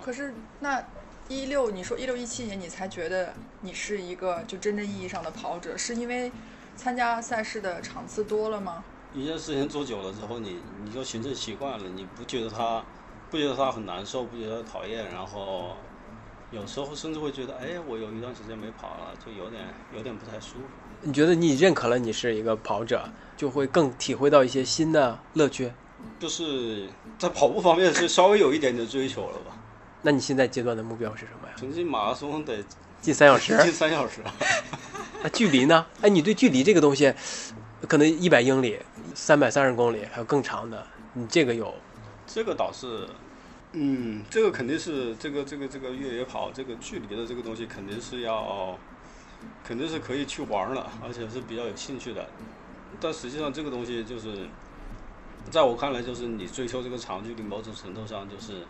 [0.00, 0.82] 可是那
[1.28, 6.30] 一六，你说一六一七年你才觉得你是一个就真正意义上的跑者，是因为
[6.76, 8.84] 参加赛事的场次多了吗？
[9.12, 12.84] 一件事情做久了之后，你你就形成习惯了，你不觉得它
[13.30, 15.76] 不觉得它很难受，不觉得讨厌，然后
[16.50, 20.87] 有时候甚至会觉得，哎，我有一段时间没跑了，就有点有点不太舒服。
[21.02, 23.08] 你觉得你认可了你是一个跑者？
[23.36, 25.70] 就会更体会到一些新的乐趣，
[26.18, 26.88] 就是
[27.20, 29.56] 在跑步方面是稍微有一点点追求了吧。
[30.02, 31.54] 那你现在阶段的目标是什么呀？
[31.56, 32.56] 成绩马拉松得
[33.00, 34.20] 近三小时，近三小时。
[35.22, 35.86] 那 距离呢？
[36.00, 37.14] 哎，你对距离这个东西，
[37.86, 38.80] 可能一百英里、
[39.14, 41.72] 三百三十公里，还有更长的，你这个有？
[42.26, 43.06] 这个倒是，
[43.70, 48.76] 嗯，这个肯定是这个这个这个越野跑这个距离的这个东西肯定是要，
[49.64, 52.26] 肯定是可以去玩了，而且是比较有兴趣的。
[53.00, 54.46] 但实际上，这个东西就是，
[55.50, 58.62] 在我看来，就是你追求这个长距离，某种程度上就是，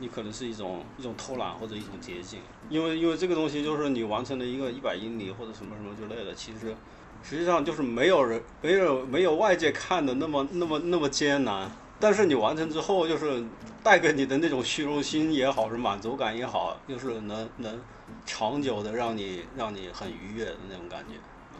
[0.00, 2.40] 你可能是一种一种偷懒或者一种捷径。
[2.70, 6.74] 因为因为这个东西就是你完成了一个一百英里或者什么什么之类的，其实
[7.22, 11.70] 实际上就是没有人没有没有外界看的那么那么那么艰难。
[12.00, 13.42] 但是你完成之后，就是
[13.82, 17.80] 带给你的那种虚荣心也好，是满足感也好，就是能能
[18.26, 21.14] 长久的让你让你很愉悦的那种感觉。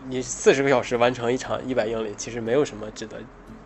[0.07, 3.19] 你四十个小时完成一场一百英里，其实没有什么值得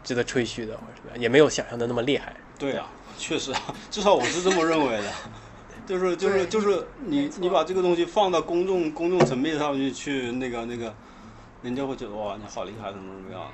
[0.04, 2.36] 值得吹嘘的，或者什么，也没有想象的那么厉害。
[2.58, 3.60] 对啊，确实啊，
[3.90, 5.12] 至少我是这么认为的。
[5.86, 10.94] 就是就是就是你你把这个东西放到公众公众层面上去去那个那个，
[11.62, 13.50] 人家会觉得哇你好厉害怎么怎么样？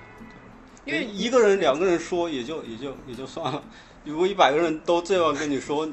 [0.85, 3.63] 因为一个人两个人说也就也就也就算了，
[4.05, 5.89] 如果一百个人都这样跟你说，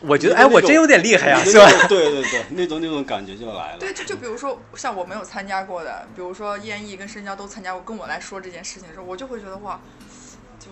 [0.00, 1.66] 我觉得哎我真有点厉害呀，是吧？
[1.88, 3.78] 对对对，那种那种感觉就来了。
[3.78, 9.80] 对，就就比如说像我没有参加过的，比如说燕翼跟深交都参加过，跟我来说这件事情的时候，我就会觉得哇，
[10.60, 10.70] 就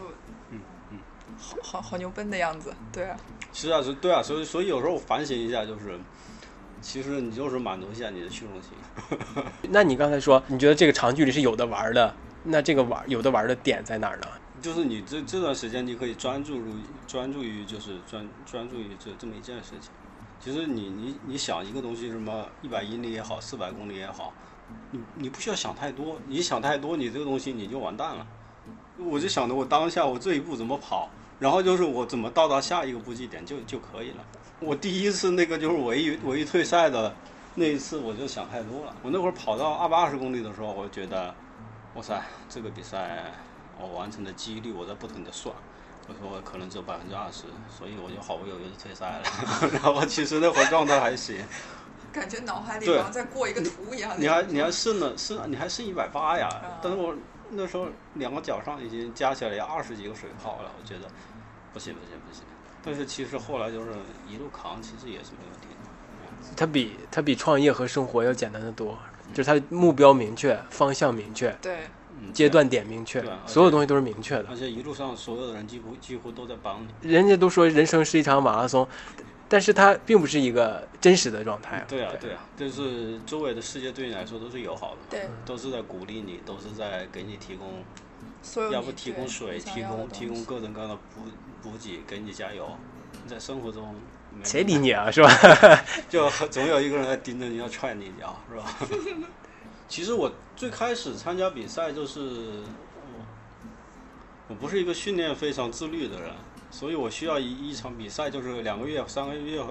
[0.51, 0.61] 嗯
[0.93, 0.99] 嗯，
[1.39, 3.16] 好好好牛奔的样子，对啊。
[3.53, 5.99] 是啊，是，对啊，所以所以有时候我反省一下，就是，
[6.81, 9.45] 其实你就是满足一下你的虚荣心。
[9.70, 12.14] 那你刚才说，你觉得这个长距离是有的玩的，
[12.45, 14.27] 那这个玩有的玩的点在哪儿呢？
[14.67, 16.75] 就是你这这段时间你可以专注于
[17.07, 19.93] 专注于就是专专注于这这么一件事情。
[20.41, 24.33] 其实你你你想一个东西，什么一百英里也好，四百公里也好，
[24.91, 28.27] 你你不需要想太多，你想太多，你这个东西你就完蛋了。
[28.99, 31.09] 我就想着我当下我这一步怎么跑。
[31.39, 34.25] 然后就是我怎么到达下一个补给点就就可以了。
[34.59, 37.14] 我第一次那个就是唯一唯一退赛的
[37.55, 38.97] 那一次，我就想太多了。
[39.01, 41.33] 我那会儿跑到二百二十公里的时候，我就觉得，
[41.95, 43.33] 哇塞，这个比赛
[43.79, 45.55] 我完成的几率我在不停的算，
[46.09, 49.22] 我说我可能只有百分之二十，所以我就毫不犹豫的退赛了。
[49.72, 51.37] 然后其实那会儿状态还行，
[52.12, 54.14] 感觉脑海里好像在过一个图一样。
[54.18, 56.49] 你还你还剩了剩你还剩一百八呀？
[56.83, 57.14] 但是我。
[57.49, 61.09] 那时候两个脚上已经加起来有二十几个水泡了，我觉得
[61.72, 62.43] 不行不行不行。
[62.83, 63.93] 但是其实后来就是
[64.27, 66.57] 一路扛，其实也是没问题的。
[66.57, 68.99] 它比它比创业和生活要简单的多，
[69.33, 71.89] 就是它目标明确，方向明确，对，
[72.33, 74.47] 阶段点明确，所有东西都是明确的。
[74.51, 77.09] 而且一路上所有的人几乎几乎都在帮你。
[77.09, 78.87] 人家都说人生是一场马拉松。
[79.49, 81.85] 但是它并不是一个真实的状态。
[81.87, 87.85] 对啊，对啊，就是周围的世界对你来说都是友好的，对，都是在鼓励你，都是在给你提供，
[88.43, 91.21] 所有要不提供水，提供提供各种各样的补
[91.62, 92.77] 补给，给你加油。
[93.29, 93.95] 在生活中，
[94.43, 95.09] 谁理你啊？
[95.14, 95.31] 是吧？
[96.11, 98.64] 就总有一个人在盯着你要踹你一脚，是吧？
[99.89, 102.62] 其实我最开始参加比赛就是，
[104.49, 106.32] 我不是一个训练非常自律的人。
[106.68, 109.62] 所以我需要一一场比赛，就是两个月、三个月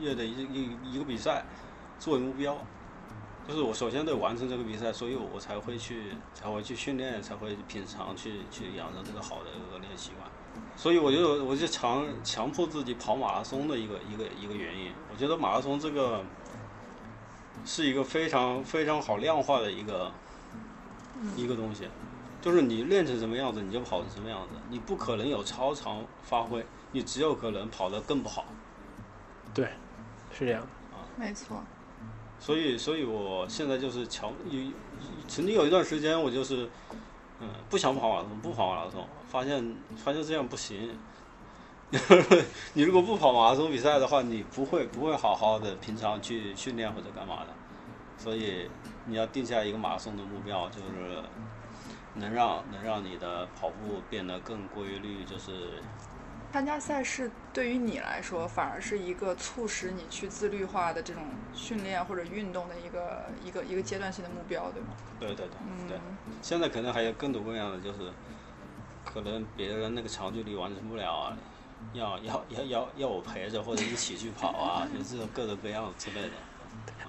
[0.00, 1.44] 月的一一一个比赛
[1.98, 2.56] 作为目标，
[3.46, 10.30] 就是我首先得完成这个比赛，所以我才会去才会去训练，才会平常去去养成这个好的一个练习惯。
[10.76, 16.24] 所以我就我就强强迫自己跑马拉松的一个一个一个原因，我觉得马拉松这个
[17.64, 20.12] 是一个非常非常好量化的一个
[21.36, 21.88] 一个东西。
[22.40, 24.50] 就是你练成什么样子，你就跑成什么样子。
[24.68, 26.62] 你不可能有超常发挥，
[26.92, 28.44] 你只有可能跑得更不好。
[29.54, 29.70] 对，
[30.30, 30.60] 是这样
[30.92, 31.62] 啊，没错。
[32.38, 34.60] 所以，所以我现在就是强有
[35.26, 36.68] 曾经有一段时间，我就是
[37.40, 40.98] 嗯不想跑马拉松，不跑马拉松，发现发现这样不行。
[42.74, 47.48] 你如果不跑马拉松比赛的话，你不会不会好好的平常去训练或者干嘛的。
[48.16, 48.68] 所以
[49.06, 51.22] 你要定下一个马拉松的目标，就是。
[52.16, 55.82] 能让能让你的跑步变得更规律，就是
[56.52, 64.88] 参加赛事对于你来说，反而是一个促使你去自律化的这种训练或者运动的一个一个一个阶段性的目标，对吗？
[65.18, 65.48] 对对
[65.88, 65.98] 对，对。
[66.40, 68.12] 现在可能还有更多各样的，就是
[69.04, 71.36] 可能别人那个长距离完成不了啊，
[71.92, 76.30] 要要要要要我陪着或者一起去跑啊，就这种各种各样之类的。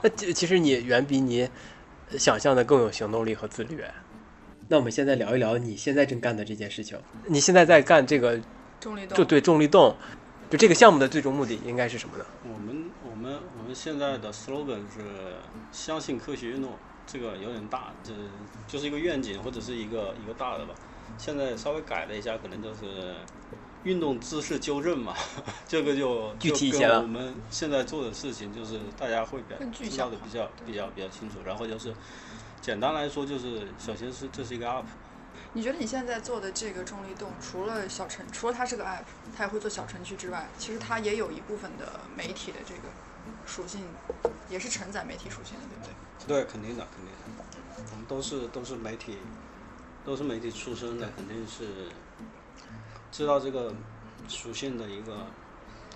[0.02, 1.50] 那其其实你远比你
[2.18, 3.84] 想象的更有行动力和自律。
[4.68, 7.00] 那我们现在聊一聊你现在正干的这件事情。
[7.28, 8.40] 你现在在干这个
[8.80, 9.96] 重力动，就对重力动，
[10.50, 12.26] 就这个项目的最终目的应该是什么呢？
[12.44, 15.36] 我们我们我们现在的 slogan 是
[15.72, 16.72] 相信科学运动，
[17.06, 18.12] 这个有点大，这
[18.68, 20.74] 就是一个愿景或者是一个一个大的吧。
[21.18, 23.14] 现在稍微改了一下，可能就是
[23.86, 25.16] 运动姿势纠正嘛，
[25.66, 27.02] 这个就具体一些了。
[27.02, 31.96] 我们现在做的事情就是大家会比较知道的比较比较比较清楚，然后就是。
[32.62, 34.86] 简单来说，就是首先是这是一个 app。
[35.54, 39.04] 你觉得你现在做的这个重力动，除了小程，除了它是个 app，
[39.38, 42.82] 它也会做小程序之外，其实它也有一部分的媒体的这个
[43.46, 43.82] 属性，
[44.50, 45.86] 也是承载媒体属性的，对不
[46.26, 46.44] 对？
[46.44, 47.92] 对，肯定的，肯定的。
[47.92, 49.20] 我们都是都是媒体，
[50.04, 51.90] 都是媒体出身的，肯定是
[53.16, 53.74] 知道这个
[54.28, 55.26] 属性的一个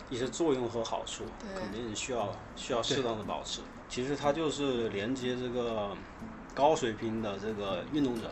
[0.09, 3.59] 一些作用和好处，肯定需要需要适当的保持。
[3.89, 5.95] 其实它就是连接这个。
[6.55, 8.29] 高水平的这个运动者，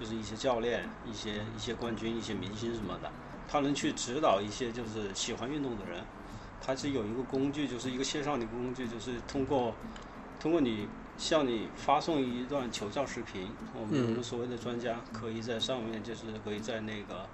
[0.00, 3.10] 就是一些教练、一些一些冠军、一些明星什么的，
[3.46, 6.02] 他能去指导一些就是喜欢运动的人。
[6.62, 9.74] 他是有一个工具，就是一个线上的工具，就是通过
[10.40, 17.28] 通过你向你发送一段求教视频，我们我们所谓的专家可以在上面，就是可以在那个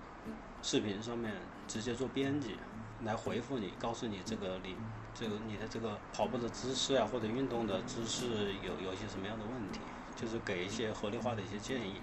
[0.63, 1.33] 视频上面
[1.67, 2.57] 直接做编辑，
[3.05, 4.77] 来回复你，告诉你这个你
[5.15, 9.81] 这个你的这个跑步的姿势啊，或者运动的姿势有有一些什么样的问题，
[10.17, 11.95] 就是给一些合理化的一些建议。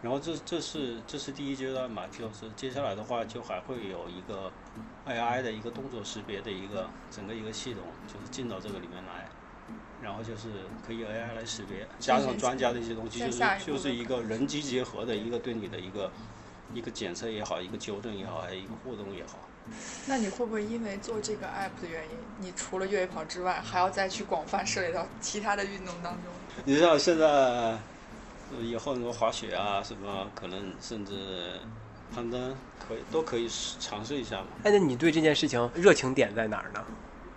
[0.00, 4.50] 然后这这是这是第一阶段嘛，就是接下来的话就还会有一个
[5.06, 9.28] AI 的一个动作识别的一个整个一个系统，就是进到这个里面来，
[10.02, 10.48] 然后就是
[10.86, 16.10] 可以 AI 来识别，加上专家的一些东西，就是就是一个人机结合的一个对你的一个
[16.74, 19.38] 一个检测也好，一个纠正也好，还有一个互动也好。
[20.06, 26.22] 那你会不会因为做这个 app 的原因，你除了越野跑之外，还要再去广泛涉猎到其他的运动当中？
[26.64, 27.78] 你像现在。
[28.62, 31.60] 以后什么滑雪啊，什么可能甚至
[32.14, 33.46] 攀登，可以都可以
[33.78, 34.46] 尝试一下嘛。
[34.62, 36.82] 哎，那你对这件事情热情点在哪儿呢？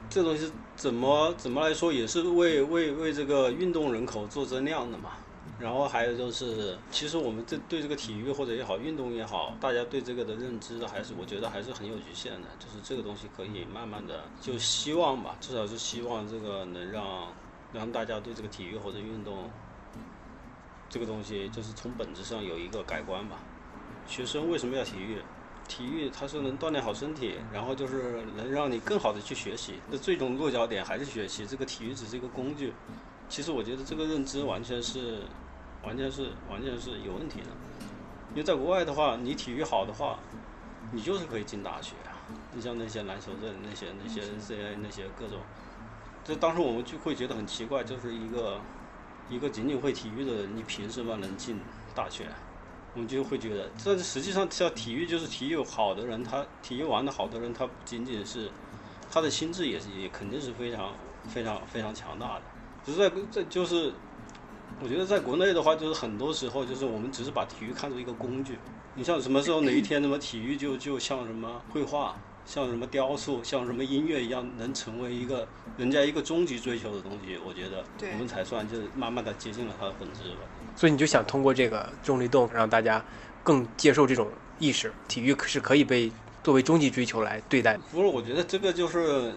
[0.10, 5.10] 这东西怎么怎么来说，也是为为为这个运动人口做增量的嘛。
[5.62, 12.48] 然后还有就是，其实我们这对这个体育或者也好，运动也好，大家对这个的认知还是我觉得还是很有局限的。
[12.58, 17.32] 就是这个东西可以慢慢的，就希望吧，至少是希望这个能让
[17.72, 19.50] 让大家对这个体育或者运动。
[20.90, 23.38] 这个东西就是从本质上有一个改观吧。
[24.06, 25.22] 学生为什么要体育？
[25.68, 29.76] 体育它是能锻炼好身体，然后就是能让你更好的去学习。
[29.90, 32.74] 那最终落脚点还是学习，这个体育只是一个工具。
[33.30, 35.22] 其实我觉得这个认知完全是，
[35.84, 37.48] 完全是完全是有问题的。
[38.32, 40.20] 因为在国外的话，你体育好的话，
[40.92, 42.16] 你就是可以进大学啊。
[42.54, 45.40] 你像那些篮球队那些那些 NCAA 那些各种，
[46.24, 48.60] 这当时我们就会觉得很奇怪，就是一个。
[49.30, 51.58] 一个仅仅会体育的人，你凭什么能进
[51.96, 52.26] 大学？
[52.94, 58.52] 我们就会觉得，但是实际上，像体育就是体育好的人，他体育玩的好的人，他不仅仅是
[59.10, 60.94] 他的心智也是也肯定是非常
[61.30, 62.42] 非常非常强大的。
[62.84, 63.94] 只是在在就是，
[64.84, 68.58] 我觉得在国内的话，就是很多时候就是我们只是把体育看作一个工具。
[68.96, 72.16] 你像什么时候哪一天什么体育就就像什么绘画。
[72.44, 80.40] 像什么雕塑，像什么音乐一样，能成为一个人家一个终极追求的东西，我觉得我们才算就是慢慢的接近了它的本质吧。
[80.76, 83.02] 所以你就想通过这个重力动，让大家
[83.44, 84.28] 更接受这种
[84.58, 86.12] 意识，体育是可以被
[86.44, 87.78] 作为终极追求来对待。
[87.92, 89.34] 不是，我觉得这个就是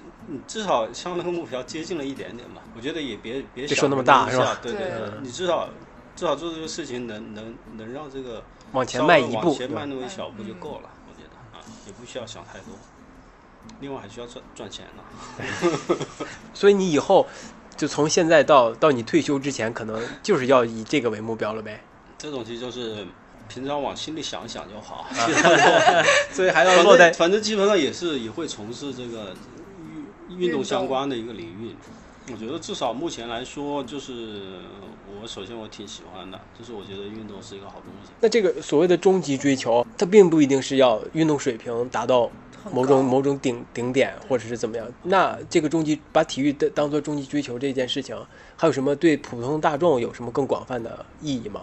[0.46, 2.62] 至少向那个目标接近了一点点吧。
[2.76, 4.58] 我觉得也别别说那么大，是吧？
[4.62, 5.68] 对对对，你至少
[6.16, 8.42] 至少做这个事情能能能让这个
[8.72, 10.90] 往前迈一步，往前迈那么一小步就够了。
[11.08, 12.74] 我觉得啊，也不需要想太多。
[13.80, 15.78] 另外还需要赚赚钱呢，
[16.52, 17.26] 所以你以后
[17.76, 21.82] 就从现在到到你退休之前，可能就是要以这个为目标了呗。
[22.18, 23.06] 这种其实就是
[23.54, 25.06] 平常往心里想想就好，
[26.32, 29.32] 所以还要落在反正基本上也是也会从事这个
[30.28, 31.76] 运运动相关的一个领域。
[32.32, 34.58] 我觉得至少目前来说，就是
[35.22, 38.10] 我首先我挺喜欢的，就是我觉得运动是一个好东西。
[38.20, 42.30] 那这个所谓的终极追求，它并不一定是要运动水平达到。
[42.72, 44.86] 某种某种顶顶点，或者是怎么样？
[45.02, 48.16] 那这个终极把体育的当做终极追求这件事情，
[48.56, 51.60] 还有什么对普通大众有什么更广泛的意义吗？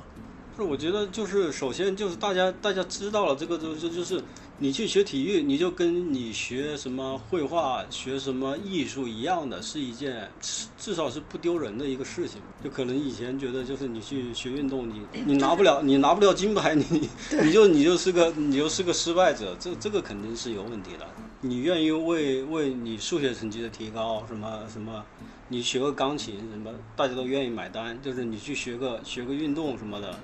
[0.62, 4.24] 是，我觉得就是首先就是大家大家知道了这个就就就是。
[4.64, 10.30] 你去学体育，你就跟你学什么绘画、学什么艺术一样的，是一件
[10.78, 12.39] 至少是不丢人的一个事情。
[12.64, 17.09] 就可能以前觉得，就是你去学运动， 你你拿不了，你拿不了金牌，你
[17.41, 21.07] 你就你就是个你就是个失败者，这这个肯定是有问题的。
[21.41, 25.03] 你愿意为为你数学成绩的提高，什么什么，
[25.47, 27.99] 你学个钢琴什么，大家都愿意买单。
[27.99, 30.20] 就是你去学个学个运动什么的，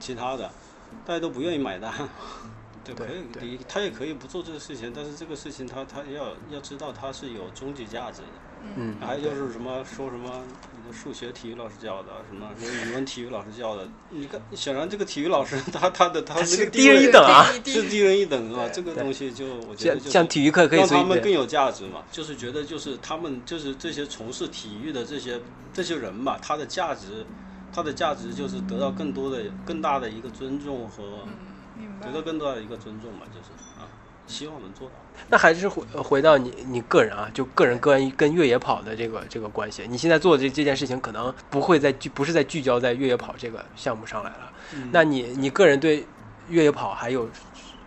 [0.00, 0.50] 其他的，
[1.06, 1.92] 大家都不愿意买单。
[2.82, 8.28] 对，可以，你他也可以不做这个事情，但是这个事情他他要要知道他是有终极价值的。
[8.74, 8.96] 嗯。
[8.98, 10.42] 还有就是什么说什么
[10.74, 25.38] 你的数学体育老师教的，什么语文体育老师教的，你看显然这个体育老师 他他的他是低人一等啊，是低人一等啊，这个东西就我觉得像体育课可以让他们更有价值嘛，就是觉得就是他们就是这些从事体育的这些
[25.74, 27.26] 这些人嘛，他的价值，
[27.72, 31.26] 他的价值就是得到更多的更大的一个尊重和。
[32.02, 33.84] 得到更多的一个尊重嘛，就是啊，
[34.26, 34.94] 希望能做到。
[35.28, 39.84] 那还是回回到你你个人啊，就个人跟跟越野跑的这个这个关系。
[39.86, 44.52] 你现在做的这这件事情，可能不会再聚不是在聚焦在越野跑这个项目上来了。
[44.92, 46.06] 那你你个人对
[46.48, 47.28] 越野跑还有，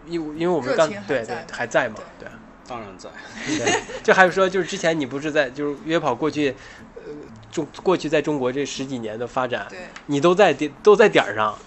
[0.07, 1.95] 因因为我们刚对对还在嘛？
[2.19, 2.27] 对，
[2.67, 3.09] 当然在。
[3.45, 6.55] 对， 就还有说，就是之前你不是在就是越野跑过去，呃，
[7.53, 9.67] 中过去在中国这十几年的发展，
[10.07, 11.57] 你都在点都在点儿上，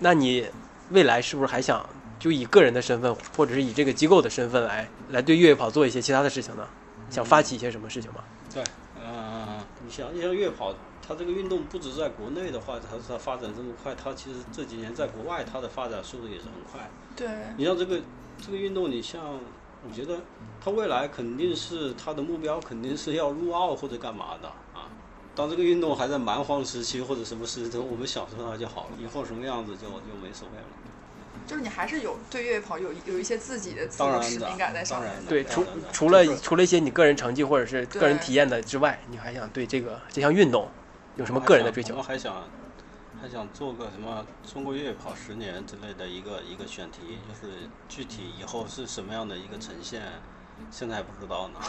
[0.00, 0.44] 那你。
[0.90, 1.86] 未来是不是还想
[2.18, 6.66] 就以个人的身份，或者是以这个机构的身份来来对越野跑做一些其他的事情呢？
[7.10, 8.24] 想发起一些什么事情吗？
[8.54, 8.64] 对，
[8.98, 10.74] 呃，你想，你像越野跑，
[11.06, 16.88] 它这个运动不止在国内的话，它它发展这么快，它其实这几年在国外它的发展速度也是很快。
[17.14, 17.28] 对。
[17.58, 18.00] 你像这个
[18.40, 19.22] 这个运动，你像
[19.86, 20.18] 我觉得
[20.58, 24.54] 它未来肯定是它的目标肯定是要入奥或者干嘛的啊。
[25.38, 30.66] 当这个运动还在蛮荒时期或者什么时期，我们享受它就好了，以后什么样子就就没所谓了。
[31.46, 35.12] 就是你还是有对越野跑有有一些自己的自我使命感在上面。
[35.28, 40.66] 对，除除了除了一些你个人成绩或者是个人体验的之外，你还想对这个这项运动
[41.14, 41.94] 有什么个人的追求？
[41.94, 42.34] 我还想
[43.22, 47.54] 还想做个什么中国越野跑十年之类的一个一个选题，就是
[47.88, 50.02] 具体以后是什么样的一个呈现，
[50.72, 51.60] 现在还不知道呢。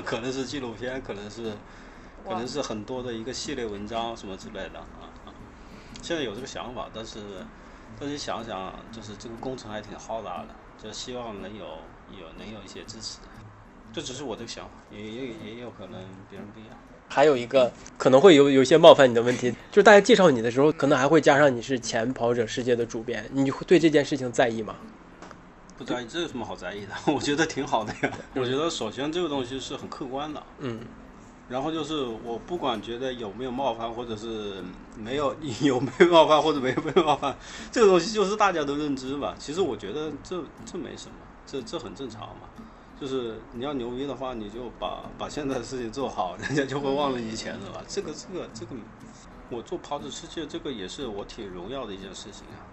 [0.04, 1.54] 可能是纪录片，可能是
[2.24, 5.28] 可能是很多的一个系列文章什么之类的啊啊。
[6.02, 7.18] 现在有这个想法，但是。
[7.96, 10.48] 但是想想，就是这个工程还挺浩大的，
[10.82, 11.64] 就希望能有
[12.10, 13.18] 有能有一些支持。
[13.92, 16.72] 这只是我的想法，也也也有可能别人不一样。
[17.08, 24.74] 还有一个可能会有有一些冒犯你的问题，就是大家介绍你的时候，可能还会加上你是前跑者世界的主编，你会对这件事情在意吗？
[25.78, 26.94] 不在意，这有什么好在意的？
[27.14, 28.10] 我觉得挺好的呀。
[28.34, 30.42] 我觉得首先这个东西是很客观的。
[30.58, 30.80] 嗯。
[31.48, 34.62] 然后就是我不管觉得有没有冒犯，或者是
[34.96, 37.36] 没有有没有冒犯，或者没有被冒犯，
[37.70, 39.34] 这个东西就是大家的认知吧。
[39.38, 41.14] 其实我觉得这这没什么，
[41.46, 42.48] 这这很正常嘛。
[42.98, 47.82] 就是你要牛逼的话，你就把把现在的事情做好，人家就会忘了以前的吧。
[47.86, 48.74] 这个这个这个，
[49.50, 52.64] 我做跑者世界这个也是我挺荣耀的一件事情啊。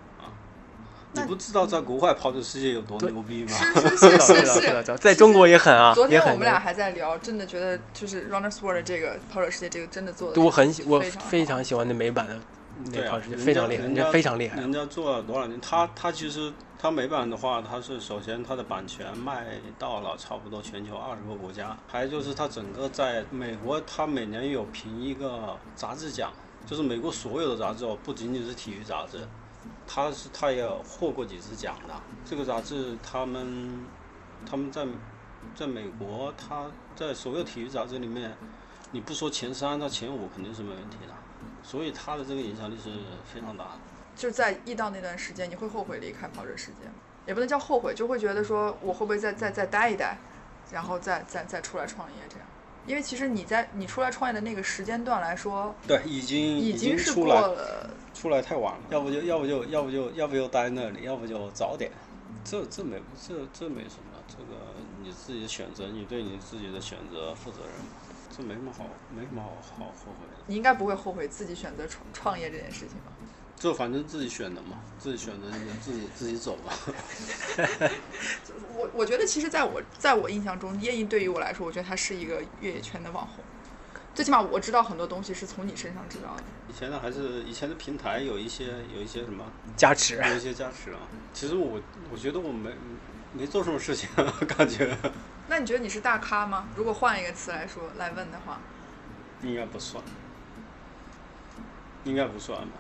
[1.14, 3.52] 你不知道在国外跑者世界有多牛逼吗？
[3.76, 5.94] 是 是是是是，在中国也狠啊。
[5.94, 10.42] 昨天我们俩还在聊，真的觉得就是 Runners World 这个跑者世界这个真的做的。
[10.42, 12.40] 我很喜，我非常喜欢那美版的
[12.94, 14.58] 那跑者世界，非常厉害，人家非常厉害。
[14.60, 15.60] 人家做了多少年？
[15.60, 19.46] 他他其实他美版的话，他是首先他的版权卖
[19.78, 26.32] 到了差不多全球二十个国家，还有就是他整个在美国，他每年有评一个杂志奖，
[26.66, 29.20] 就是美国所有的杂志哦，不仅仅是体育杂志。
[29.88, 31.94] 他是他也获过几次奖的。
[32.26, 33.86] 这个杂志他们
[34.46, 34.86] 他们在
[35.56, 38.36] 在美国，他在所有体育杂志里面，
[38.92, 41.14] 你不说前三，那前五肯定是没问题的。
[41.64, 42.90] 所以他的这个影响力是
[43.26, 43.72] 非常大的。
[44.16, 46.94] 就在一到那段时间，你会后悔离开跑者世界吗？
[47.28, 50.18] 也不能叫后悔，就会觉得说我会不会再再再待一待，
[50.72, 52.48] 然后再再再出来创业这样。
[52.88, 57.90] 因为其实你在你出来创业的那个时间段来说，对，已经已经是过了。
[58.14, 61.92] 出来太晚了，要不就要不就要不就要不就待那里，要不就早点。
[62.44, 67.72] 这这没这这没什么，这个你自己的选择，你对你自己的选择负责任，
[68.36, 68.86] 这没什么好
[69.16, 70.44] 没什么好好后悔的。
[70.48, 73.12] 你应该不会后悔自己选择创创业这件事情吧？
[73.60, 76.74] 这反正自己选的嘛，自己选择你就自己自己走吧。
[78.76, 83.44] 我我觉得其实在我在我印象中，叶毅对于我来说，我觉得他是一个越野圈的网红。
[84.14, 86.44] 最起码我知道很多东西是从你身上知道的。
[86.70, 89.46] 以前的还是以前的平台有一些有一些什么
[89.76, 91.00] 加持，有一些加持啊。
[91.34, 91.80] 其实我
[92.12, 92.72] 我觉得我没
[93.34, 94.10] 没做什么事情，
[94.48, 94.96] 感觉。
[95.48, 96.68] 那你觉得你是大咖吗？
[96.76, 98.60] 如果换一个词来说来问的话，
[99.44, 100.04] 应该不算，
[102.04, 102.74] 应该不算吧。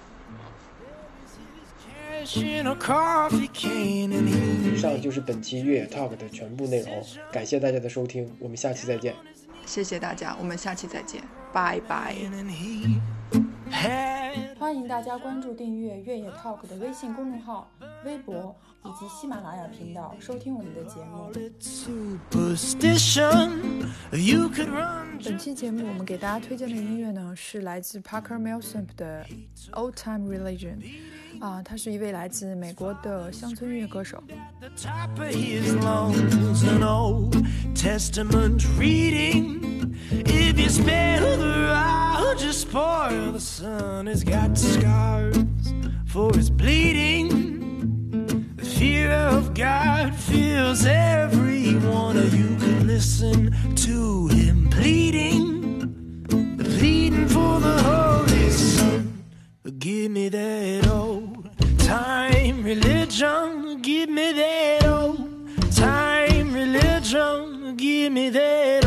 [2.23, 2.25] 以
[4.77, 9.15] 上就是本期越野 Talk 的全部内容，感谢大家的收听，我们下期再见。
[9.65, 12.15] 谢谢大家，我们下期再见，拜拜。
[14.59, 17.69] 欢迎大家关注订阅越野 Talk 的微信公众号、
[18.05, 21.30] 微博以及喜马拉雅频道，收听我们的节目。
[25.24, 29.26] 本期节目我们给大家推荐的音乐呢，是来自 Parker Millsap 的
[29.72, 30.78] Old Time Religion。
[31.40, 34.22] 啊，他是一位来自美国的乡村音乐歌手。
[40.24, 44.06] If you spell the rod, just spoil the sun.
[44.06, 45.36] It's got scars
[46.06, 47.49] for his bleeding.
[48.81, 52.57] Fear of God fills every one of you.
[52.57, 56.25] Could listen to him pleading,
[56.57, 59.23] pleading for the Holy Son.
[59.77, 63.83] Give me that old time religion.
[63.83, 67.77] Give me that old time religion.
[67.77, 68.80] Give me that